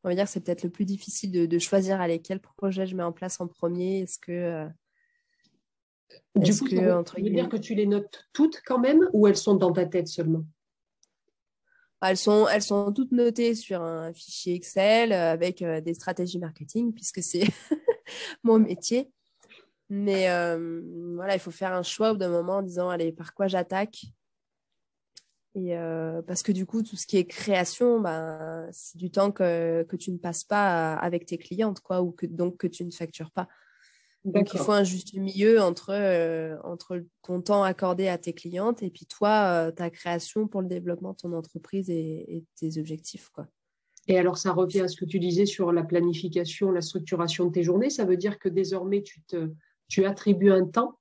[0.04, 2.96] on va dire que c'est peut-être le plus difficile de, choisir à quel projet je
[2.96, 4.02] mets en place en premier.
[4.02, 4.68] Est-ce que.
[6.36, 9.38] du coup, que, ça veut, dire que tu les notes toutes quand même ou elles
[9.38, 10.44] sont dans ta tête seulement?
[12.10, 17.22] Elles sont, elles sont toutes notées sur un fichier Excel avec des stratégies marketing, puisque
[17.22, 17.48] c'est
[18.44, 19.12] mon métier.
[19.90, 20.82] Mais euh,
[21.16, 23.48] voilà, il faut faire un choix au bout d'un moment en disant, allez, par quoi
[23.48, 24.06] j'attaque?
[25.56, 29.32] Et euh, parce que du coup, tout ce qui est création, ben, c'est du temps
[29.32, 32.84] que, que, tu ne passes pas avec tes clientes, quoi, ou que donc que tu
[32.86, 33.48] ne factures pas.
[34.26, 38.82] Donc il faut un juste milieu entre, euh, entre ton temps accordé à tes clientes
[38.82, 43.30] et puis toi, ta création pour le développement de ton entreprise et, et, tes objectifs.
[43.30, 43.48] Quoi.
[44.08, 47.52] Et alors ça revient à ce que tu disais sur la planification, la structuration de
[47.52, 47.90] tes journées.
[47.90, 49.50] Ça veut dire que désormais tu te
[49.90, 51.00] tu attribues un temps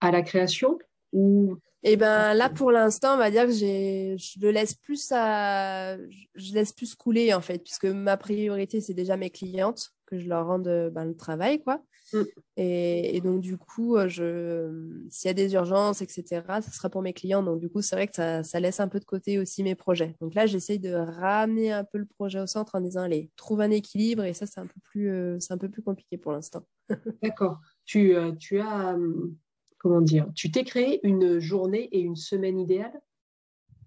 [0.00, 0.78] à la création
[1.12, 1.56] ou?
[1.84, 5.96] Eh ben là pour l'instant on va dire que je le laisse plus à
[6.34, 10.28] je laisse plus couler en fait puisque ma priorité c'est déjà mes clientes que je
[10.28, 12.24] leur rende ben, le travail quoi mm.
[12.56, 17.12] et, donc du coup je s'il y a des urgences etc ça sera pour mes
[17.12, 17.42] clients.
[17.42, 19.74] Donc du coup c'est vrai que ça, ça, laisse un peu de côté aussi mes
[19.74, 20.16] projets.
[20.20, 23.60] Donc là j'essaye de ramener un peu le projet au centre en disant allez trouve
[23.60, 24.24] un équilibre.
[24.24, 26.64] Et ça c'est un peu plus euh, c'est un peu plus compliqué pour l'instant.
[27.22, 27.58] D'accord.
[27.84, 29.36] Tu, euh, tu as, hum,
[29.78, 33.00] comment dire, tu t'es créé une journée et une semaine idéale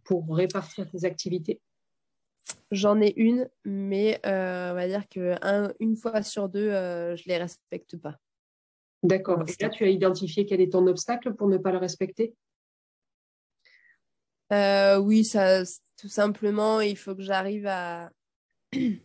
[0.03, 1.61] pour répartir tes activités?
[2.71, 5.35] J'en ai une, mais euh, on va dire que
[5.79, 8.17] une fois sur deux, euh, je ne les respecte pas.
[9.03, 9.43] D'accord.
[9.47, 12.33] Et là, tu as identifié quel est ton obstacle pour ne pas le respecter?
[14.51, 15.63] Oui, ça,
[15.97, 18.09] tout simplement, il faut que j'arrive à.
[18.73, 18.95] je ne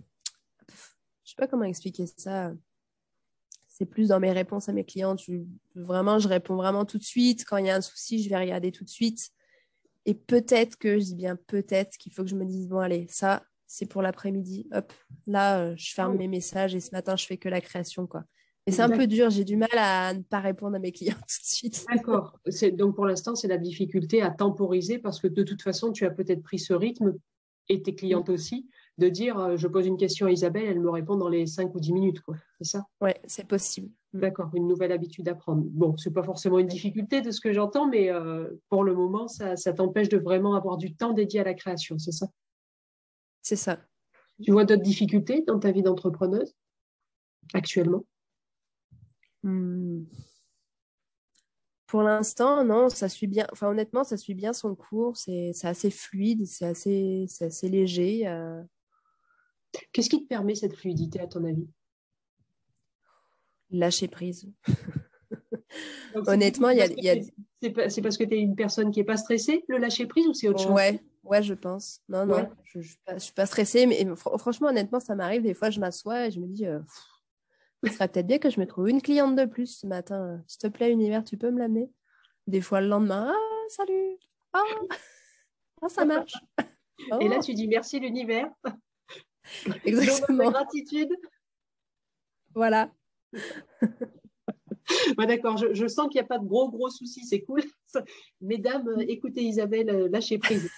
[1.24, 2.52] sais pas comment expliquer ça
[3.80, 5.16] c'est plus dans mes réponses à mes clients.
[5.16, 7.46] Tu, vraiment, je réponds vraiment tout de suite.
[7.46, 9.30] Quand il y a un souci, je vais regarder tout de suite.
[10.04, 13.06] Et peut-être que, je dis bien peut-être, qu'il faut que je me dise, bon, allez,
[13.08, 14.66] ça, c'est pour l'après-midi.
[14.72, 14.92] Hop,
[15.28, 18.24] là, euh, je ferme mes messages et ce matin, je fais que la création, quoi.
[18.66, 21.14] Et c'est un peu dur, j'ai du mal à ne pas répondre à mes clients
[21.20, 21.86] tout de suite.
[21.88, 22.36] D'accord.
[22.74, 26.10] Donc pour l'instant, c'est la difficulté à temporiser parce que de toute façon, tu as
[26.10, 27.14] peut-être pris ce rythme
[27.68, 30.90] et tes clientes aussi de dire euh, je pose une question à Isabelle, elle me
[30.90, 32.20] répond dans les 5 ou 10 minutes.
[32.20, 32.36] quoi.
[32.60, 32.84] C'est ça?
[33.00, 33.88] Oui, c'est possible.
[34.12, 34.20] Mm.
[34.20, 35.62] D'accord, une nouvelle habitude à prendre.
[35.64, 38.94] Bon, ce n'est pas forcément une difficulté de ce que j'entends, mais euh, pour le
[38.94, 42.26] moment, ça, t'empêche de vraiment avoir du temps dédié à la création, c'est ça?
[43.42, 43.80] C'est ça.
[44.42, 46.54] Tu vois d'autres difficultés dans ta vie d'entrepreneuse
[47.52, 48.04] actuellement?
[49.42, 50.04] Hmm.
[51.86, 53.46] Pour l'instant, non, ça suit bien.
[53.50, 55.16] Enfin, honnêtement, ça suit bien son cours.
[55.16, 58.28] C'est assez fluide, c'est assez, assez léger.
[58.28, 58.62] Euh,
[59.92, 61.68] Qu'est-ce qui te permet cette fluidité, à ton avis?
[63.70, 64.48] Lâcher prise.
[66.26, 67.16] Honnêtement, il y a.
[67.60, 70.32] C'est parce que tu es une personne qui n'est pas stressée, le lâcher prise, ou
[70.32, 70.72] c'est autre chose?
[70.72, 72.02] Ouais, ouais, je pense.
[72.08, 75.42] Non, non, je ne suis, pas stressée, mais franchement, honnêtement, ça m'arrive.
[75.42, 76.80] Des fois, je m'assois et je me dis, euh,
[77.84, 80.42] ce serait peut-être bien que je me trouve une cliente de plus ce matin.
[80.46, 81.90] S'il te plaît, Univers, tu peux me l'amener
[82.46, 84.16] Des fois, le lendemain, ah, salut
[84.52, 84.62] Ah,
[85.82, 86.34] ah ça marche
[87.20, 88.50] Et là, tu dis merci, l'univers.
[89.84, 90.50] Exactement.
[90.50, 91.10] gratitude.
[92.54, 92.92] Voilà.
[95.16, 97.62] D'accord, je, sens qu'il n'y a pas de gros, gros soucis, c'est cool.
[98.40, 100.68] Mesdames, euh, écoutez Isabelle, euh, lâchez prise.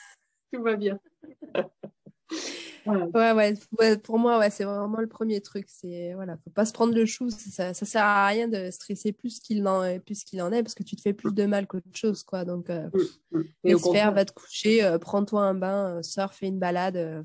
[0.52, 0.98] Tout va bien.
[2.86, 3.56] ouais.
[3.78, 5.66] Ouais, pour moi, ouais, c'est vraiment le premier truc.
[5.68, 7.30] C'est voilà, faut pas se prendre le chou.
[7.30, 10.74] Ça, ne sert à rien de stresser plus qu'il en, plus qu'il en est, parce
[10.74, 12.44] que tu te fais plus de mal qu'autre chose, quoi.
[12.44, 12.88] Donc, euh,
[13.32, 14.10] mm, mm.
[14.14, 17.24] va te coucher, prends-toi un bain, sors, fais une balade.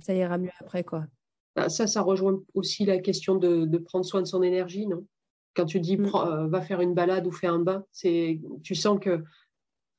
[0.00, 1.06] Ça ira mieux après, quoi.
[1.58, 5.04] Bah, ça, ça rejoint aussi la question de, prendre soin de son énergie, non?
[5.54, 6.10] Quand tu dis mm.
[6.14, 9.24] euh, va faire une balade ou fais un bain, c'est tu sens que,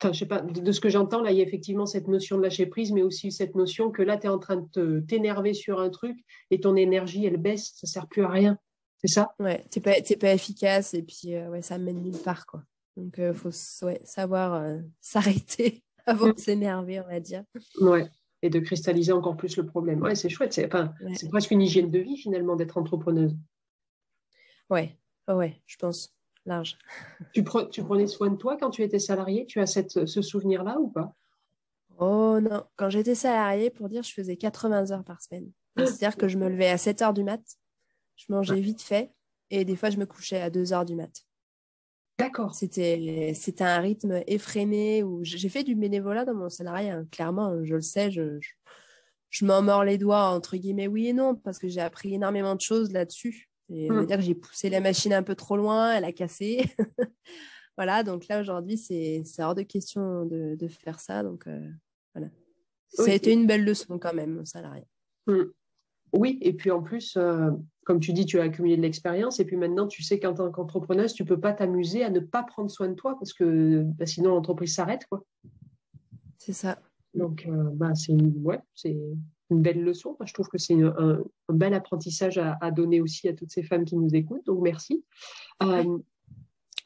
[0.01, 2.38] enfin, je sais pas, de, ce que j'entends là, il y a effectivement cette notion
[2.38, 5.53] de lâcher prise, mais aussi cette notion que là, tu es en train de t'énerver
[5.53, 6.17] sur un truc
[6.51, 8.57] et ton énergie, elle baisse, ça sert plus à rien.
[8.97, 9.33] C'est ça?
[9.39, 12.63] Ouais, tu pas, pas efficace et puis euh, ouais, ça mène nulle part, quoi.
[12.97, 17.43] Donc, il euh, faut savoir s'arrêter avant de s'énerver, on va dire.
[17.79, 18.09] Ouais
[18.41, 20.01] et de cristalliser encore plus le problème.
[20.01, 20.53] Ouais, c'est chouette.
[20.53, 20.93] C'est enfin,
[21.29, 23.35] presque une hygiène de vie finalement d'être entrepreneuse.
[24.69, 26.15] Ouais, ouais, je pense
[26.49, 26.77] large.
[27.33, 29.45] Tu, tu, prenais soin de toi quand tu étais salarié?
[29.45, 31.15] Tu as cette, ce souvenir-là ou pas?
[31.97, 35.51] Oh non, quand j'étais salarié, pour dire, je faisais 80 heures par semaine.
[35.77, 37.41] C'est-à-dire que je me levais à 7 heures du mat,
[38.15, 39.12] je mangeais vite fait,
[39.49, 41.12] et des fois je me couchais à 2 heures du mat.
[42.17, 42.53] D'accord.
[42.53, 47.07] C'était, c'était un rythme effréné où j'ai fait du bénévolat dans mon salariat, hein.
[47.12, 48.39] clairement, je le sais, je,
[49.29, 52.55] je, m'en mords les doigts, entre guillemets, oui et non, parce que j'ai appris énormément
[52.55, 53.48] de choses là-dessus.
[53.69, 54.05] Et on va mmh.
[54.05, 56.65] dire que j'ai poussé la machine un peu trop loin, elle a cassé.
[57.77, 61.23] voilà, donc là aujourd'hui, c'est hors de question de, de faire ça.
[61.23, 61.47] Donc
[62.15, 62.29] voilà.
[62.89, 64.86] Ça a été une belle leçon quand même, salarié.
[65.27, 65.43] Mmh.
[66.13, 67.51] Oui, et puis en plus, euh,
[67.86, 70.51] comme tu dis, tu as accumulé de l'expérience, et puis maintenant, tu sais qu'en tant
[70.51, 73.84] qu'entrepreneuse, tu ne peux pas t'amuser à ne pas prendre soin de toi, parce que
[73.84, 75.05] bah, sinon l'entreprise s'arrête.
[75.10, 75.23] quoi.
[76.38, 76.79] C'est ça.
[77.13, 78.60] Donc, euh, bah, c'est ouais,
[79.49, 80.15] une belle leçon.
[80.23, 83.95] je trouve que c'est un, bel apprentissage à, donner aussi à toutes ces femmes qui
[83.95, 84.45] nous écoutent.
[84.45, 85.03] Donc, merci.
[85.63, 85.97] Euh,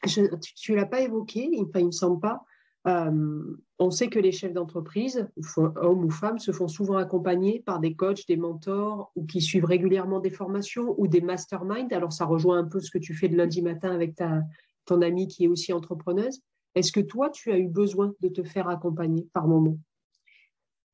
[0.06, 2.44] tu ne l'as pas évoqué, il ne me semble pas,
[2.86, 7.80] euh, on sait que les chefs d'entreprise, hommes ou femmes, se font souvent accompagner par
[7.80, 11.92] des coachs, des mentors ou qui suivent régulièrement des formations ou des masterminds.
[11.92, 14.42] Alors, ça rejoint un peu ce que tu fais le lundi matin avec ta,
[14.84, 16.40] ton amie qui est aussi entrepreneuse.
[16.74, 19.78] Est-ce que toi, tu as eu besoin de te faire accompagner par moment?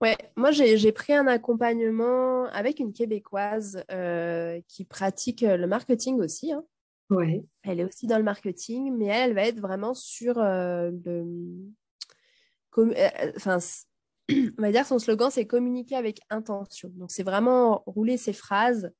[0.01, 6.53] Ouais, moi j'ai pris un accompagnement avec une québécoise euh, qui pratique le marketing aussi.
[6.53, 6.65] Hein.
[7.11, 7.45] Ouais.
[7.63, 11.25] Elle est aussi dans le marketing, mais elle, va être vraiment sur euh, le,
[12.79, 13.59] euh, euh, enfin,
[14.31, 16.91] on va dire son slogan, c'est communiquer avec intention.
[16.95, 18.93] Donc, c'est vraiment rouler ses phrases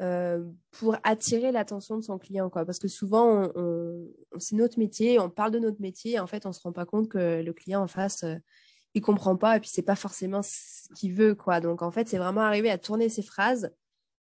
[0.00, 2.50] euh, pour attirer l'attention de son client.
[2.50, 2.64] Quoi.
[2.64, 6.46] Parce que souvent, on, c'est notre métier, on parle de notre métier, et en fait,
[6.46, 8.24] on ne se rend pas compte que le client en face,
[8.94, 11.34] il comprend pas, et puis c'est pas forcément ce qu'il veut.
[11.34, 11.60] Quoi.
[11.60, 13.72] Donc, en fait, c'est vraiment arriver à tourner ses phrases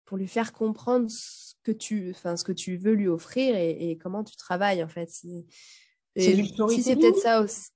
[0.05, 3.99] pour lui faire comprendre ce que tu, enfin, ce que tu veux lui offrir et,
[4.03, 5.09] comment tu travailles, en fait.
[5.11, 7.71] C'est, du Si c'est peut-être ça aussi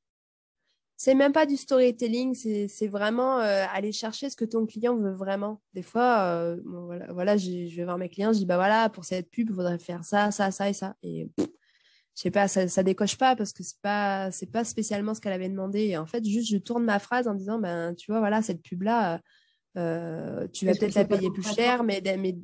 [0.96, 5.12] c'est même pas du storytelling, c'est vraiment euh, aller chercher ce que ton client veut
[5.12, 5.61] vraiment.
[5.75, 9.05] Des fois, euh, voilà, voilà je vais voir mes clients, je dis bah voilà, pour
[9.05, 10.96] cette pub, il faudrait faire ça, ça, ça et ça.
[11.03, 11.31] Et
[12.16, 15.20] je sais pas, ça, ça décoche pas parce que c'est pas c'est pas spécialement ce
[15.20, 15.81] qu'elle avait demandé.
[15.81, 18.62] Et en fait, juste je tourne ma phrase en disant ben tu vois voilà cette
[18.62, 19.20] pub là,
[19.76, 22.37] euh, tu vas peut-être la payer plus cher, mais, mais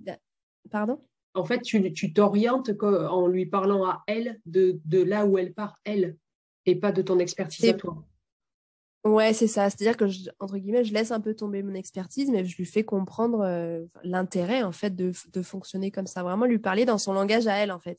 [0.71, 1.01] pardon?
[1.35, 5.77] En fait, tu t'orientes en lui parlant à elle de, de là où elle part
[5.85, 6.17] elle
[6.67, 8.05] et pas de ton expertise à toi.
[9.05, 9.69] Ouais, c'est ça.
[9.69, 12.67] C'est-à-dire que, je, entre guillemets, je laisse un peu tomber mon expertise, mais je lui
[12.67, 16.23] fais comprendre euh, l'intérêt, en fait, de, de, fonctionner comme ça.
[16.23, 17.99] Vraiment lui parler dans son langage à elle, en fait.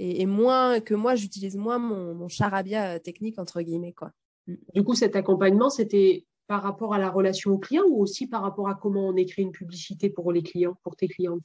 [0.00, 4.12] Et, et moins que moi, j'utilise moins mon, mon charabia euh, technique, entre guillemets, quoi.
[4.46, 4.54] Mm.
[4.74, 8.42] Du coup, cet accompagnement, c'était par rapport à la relation au client ou aussi par
[8.42, 11.44] rapport à comment on écrit une publicité pour les clients, pour tes clientes?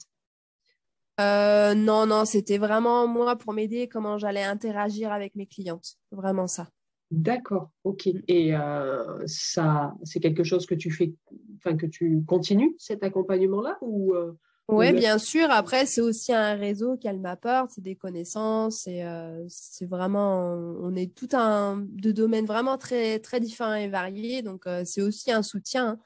[1.20, 5.96] Euh, Non, non, c'était vraiment moi pour m'aider comment j'allais interagir avec mes clientes.
[6.10, 6.68] Vraiment ça.
[7.10, 8.08] D'accord, ok.
[8.26, 11.14] Et euh, ça, c'est quelque chose que tu fais,
[11.58, 14.32] enfin que tu continues cet accompagnement-là ou euh,
[14.68, 15.50] Oui, bien sûr.
[15.50, 20.94] Après, c'est aussi un réseau qu'elle m'apporte, c'est des connaissances, et euh, c'est vraiment, on
[20.96, 24.42] est tout un de domaines vraiment très très différents et variés.
[24.42, 25.98] Donc, c'est aussi un soutien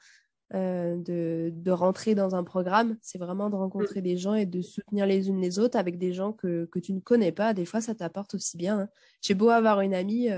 [0.53, 2.97] de, de rentrer dans un programme.
[3.01, 4.03] C'est vraiment de rencontrer mmh.
[4.03, 6.93] des gens et de soutenir les unes les autres avec des gens que, que tu
[6.93, 7.53] ne connais pas.
[7.53, 8.81] Des fois, ça t'apporte aussi bien.
[8.81, 8.89] Hein.
[9.21, 10.29] J'ai beau avoir une amie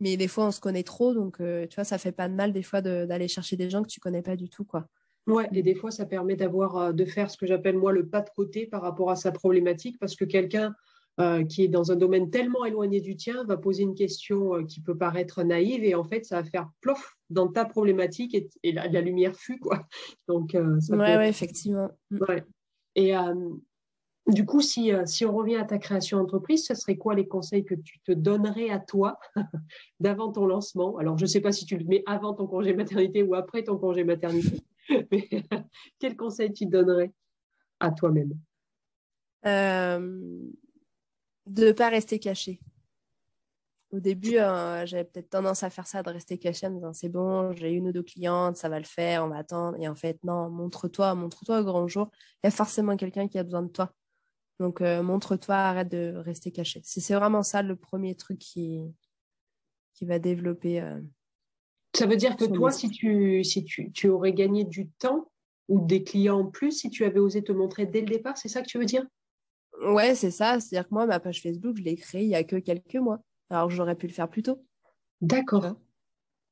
[0.00, 2.34] mais des fois on se connaît trop donc euh, tu vois ça fait pas de
[2.34, 4.88] mal des fois d'aller chercher des gens que tu connais pas du tout quoi
[5.26, 8.06] ouais et des fois ça permet d'avoir euh, de faire ce que j'appelle moi le
[8.06, 10.74] pas de côté par rapport à sa problématique parce que quelqu'un
[11.20, 14.80] euh, qui est dans un domaine tellement éloigné du tien va poser une question qui
[14.80, 19.00] peut paraître naïve et en fait ça va faire plof dans ta problématique et, la,
[19.00, 19.86] lumière fut quoi
[20.28, 22.18] donc ça ouais, ouais effectivement mm.
[22.28, 22.44] ouais.
[22.94, 23.14] et
[24.30, 27.64] du coup, euh, si, on revient à ta création d'entreprise, ce serait quoi les conseils
[27.64, 29.18] que tu te donnerais à toi
[30.00, 30.98] d'avant ton lancement?
[30.98, 33.64] Alors, je ne sais pas si tu le mets avant ton congé maternité ou après
[33.64, 34.62] ton congé maternité,
[35.10, 35.28] mais
[35.98, 37.12] quels conseils tu donnerais
[37.78, 38.32] à toi-même?
[39.46, 39.98] Euh,
[41.46, 42.60] De ne pas rester caché.
[43.92, 46.92] Au début, euh, j'avais peut-être tendance à faire ça, de rester caché en me disant
[46.92, 49.76] c'est bon, j'ai une ou deux clientes, ça va le faire, on va attendre.
[49.80, 52.10] Et en fait, non, montre-toi, montre-toi au grand jour.
[52.42, 53.92] Il y a forcément quelqu'un qui a besoin de toi.
[54.60, 56.80] Donc, euh, montre-toi, arrête de rester caché.
[56.84, 58.94] C'est vraiment ça le premier truc qui,
[59.94, 60.80] qui va développer.
[60.82, 61.00] Euh,
[61.94, 65.30] ça veut dire que toi, si, tu, si tu, tu, aurais gagné du temps
[65.68, 68.48] ou des clients en plus, si tu avais osé te montrer dès le départ, c'est
[68.48, 69.06] ça que tu veux dire?
[69.82, 70.60] Ouais, c'est ça.
[70.60, 73.20] C'est-à-dire que moi, ma page Facebook, je l'ai créée il y a que quelques mois.
[73.48, 74.64] Alors, j'aurais pu le faire plus tôt.
[75.20, 75.76] D'accord.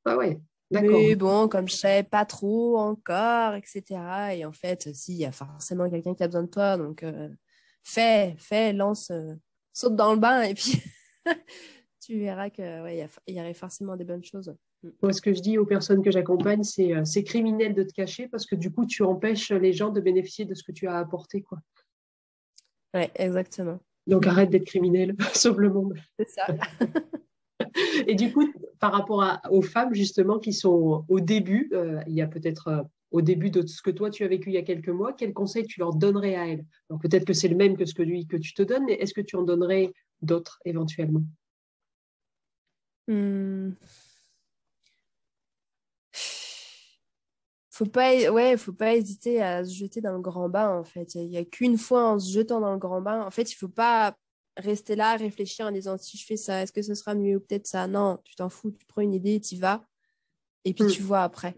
[0.05, 0.41] Ah ouais.
[0.71, 4.35] Mais bon, comme je sais pas trop encore, etc.
[4.35, 6.77] Et en fait, si, il y a forcément quelqu'un qui a besoin de toi.
[6.77, 7.29] Donc, euh,
[7.83, 9.35] fais, fais, lance, euh,
[9.73, 10.83] saute dans le bain et puis
[12.01, 14.55] tu verras qu'il ouais, y, y aurait forcément des bonnes choses.
[15.03, 17.93] Moi, ce que je dis aux personnes que j'accompagne, c'est euh, c'est criminel de te
[17.93, 20.87] cacher parce que du coup, tu empêches les gens de bénéficier de ce que tu
[20.87, 21.43] as apporté.
[21.43, 21.59] Quoi.
[22.95, 23.81] Ouais, exactement.
[24.07, 25.95] Donc arrête d'être criminel, sauve le monde.
[26.19, 26.47] C'est ça.
[28.07, 28.49] Et du coup,
[28.79, 33.21] par rapport aux femmes justement qui sont au début, euh, il y a peut-être au
[33.21, 35.67] début de ce que toi tu as vécu il y a quelques mois, quel conseil
[35.67, 36.65] tu leur donnerais à elles?
[36.89, 38.95] Alors peut-être que c'est le même que ce que, lui, que tu te donnes, mais
[38.95, 41.23] est-ce que tu en donnerais d'autres éventuellement?
[43.09, 43.73] Hmm.
[47.79, 51.15] Faut pas, ouais, faut pas hésiter à se jeter dans le grand bain, en fait.
[51.15, 53.23] Il n'y a, qu'une fois en se jetant dans le grand bain.
[53.23, 54.17] En fait, il faut pas
[54.57, 57.41] rester là, réfléchir en disant si je fais ça, est-ce que ce sera mieux ou
[57.41, 57.87] peut-être ça?
[57.87, 59.87] Non, tu t'en fous, tu prends une idée, tu y vas,
[60.65, 60.91] et puis hmm.
[60.91, 61.55] tu vois après.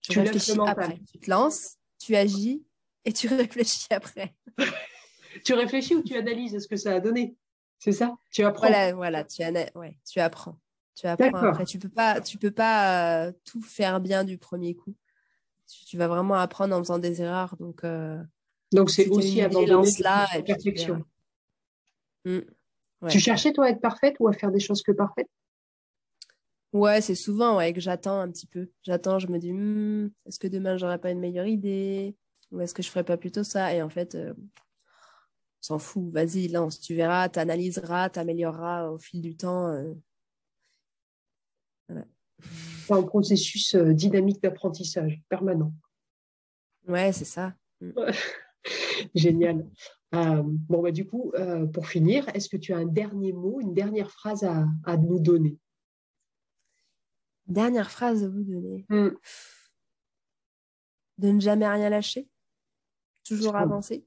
[0.00, 0.98] Tu, réfléchis après.
[1.12, 2.64] Tu te lances, tu agis,
[3.04, 4.34] et tu réfléchis après.
[5.44, 7.36] tu réfléchis ou tu analyses ce que ça a donné
[7.78, 8.16] C'est ça?
[8.30, 10.58] Tu apprends Voilà, voilà tu, ouais, tu apprends.
[10.98, 11.64] Tu apprends après.
[11.64, 14.94] Tu peux pas, tu peux pas euh, tout faire bien du premier coup.
[15.86, 17.54] Tu, vas vraiment apprendre en faisant des erreurs.
[17.60, 18.20] Donc, euh,
[18.72, 21.04] donc c'est aussi abandonner la perfection.
[22.24, 22.38] Mm.
[23.10, 25.28] Tu cherchais toi à être parfaite ou à faire des choses que parfaites?
[26.72, 28.68] Ouais, c'est souvent ouais, que j'attends un petit peu.
[28.82, 32.16] J'attends, je me dis, hmm, est-ce que demain j'aurai pas une meilleure idée?
[32.50, 33.72] Ou est-ce que je ferais pas plutôt ça?
[33.72, 34.46] Et en fait, euh, on
[35.60, 36.10] s'en fout.
[36.12, 36.80] Vas-y, lance.
[36.80, 39.68] Tu verras, tu analyseras, tu amélioreras au fil du temps.
[39.68, 39.94] Euh.
[42.90, 45.72] Un processus euh, dynamique d'apprentissage permanent.
[46.86, 47.54] Ouais, c'est ça.
[47.80, 47.92] Mm.
[49.14, 49.66] Génial.
[50.12, 51.32] bon, bah, du coup,
[51.72, 55.20] pour finir, est-ce que tu as un dernier mot, une dernière phrase à, à nous
[55.20, 55.58] donner?
[57.46, 58.84] Dernière phrase à vous donner.
[58.88, 59.08] Mm.
[61.18, 62.28] De ne jamais rien lâcher?
[63.24, 64.06] Toujours avancer?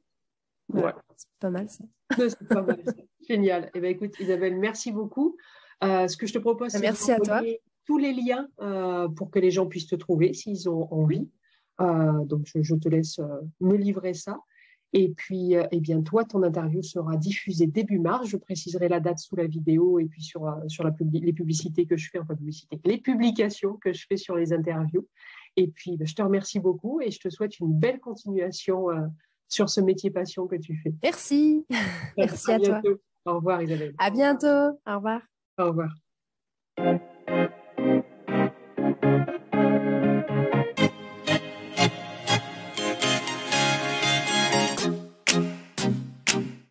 [0.70, 0.94] Ouais.
[1.16, 1.84] C'est pas mal ça.
[2.18, 2.84] c'est pas mal
[3.28, 3.70] Génial.
[3.74, 5.38] Eh ben, écoute, Isabelle, merci beaucoup.
[5.84, 7.60] Euh, ce que je te propose, c'est de
[7.92, 11.30] tous les liens euh, pour que les gens puissent te trouver s'ils ont envie.
[11.82, 13.20] Euh, donc, je, te laisse
[13.60, 14.39] me livrer ça.
[14.94, 18.28] Et puis, eh bien, toi, ton interview sera diffusée début mars.
[18.28, 21.98] Je préciserai la date sous la vidéo et puis sur, sur la les publicités que
[21.98, 25.06] je fais, enfin, publicité, les publications que je fais sur les interviews.
[25.58, 28.88] Et puis, ben, je te remercie beaucoup et je te souhaite une belle continuation
[29.50, 30.94] sur ce métier passion que tu fais.
[31.04, 31.66] Merci.
[32.18, 32.82] Merci à, toi.
[33.26, 33.94] Au revoir Isabelle.
[33.98, 34.80] À bientôt.
[34.88, 35.22] Au revoir.
[35.58, 37.52] Au revoir.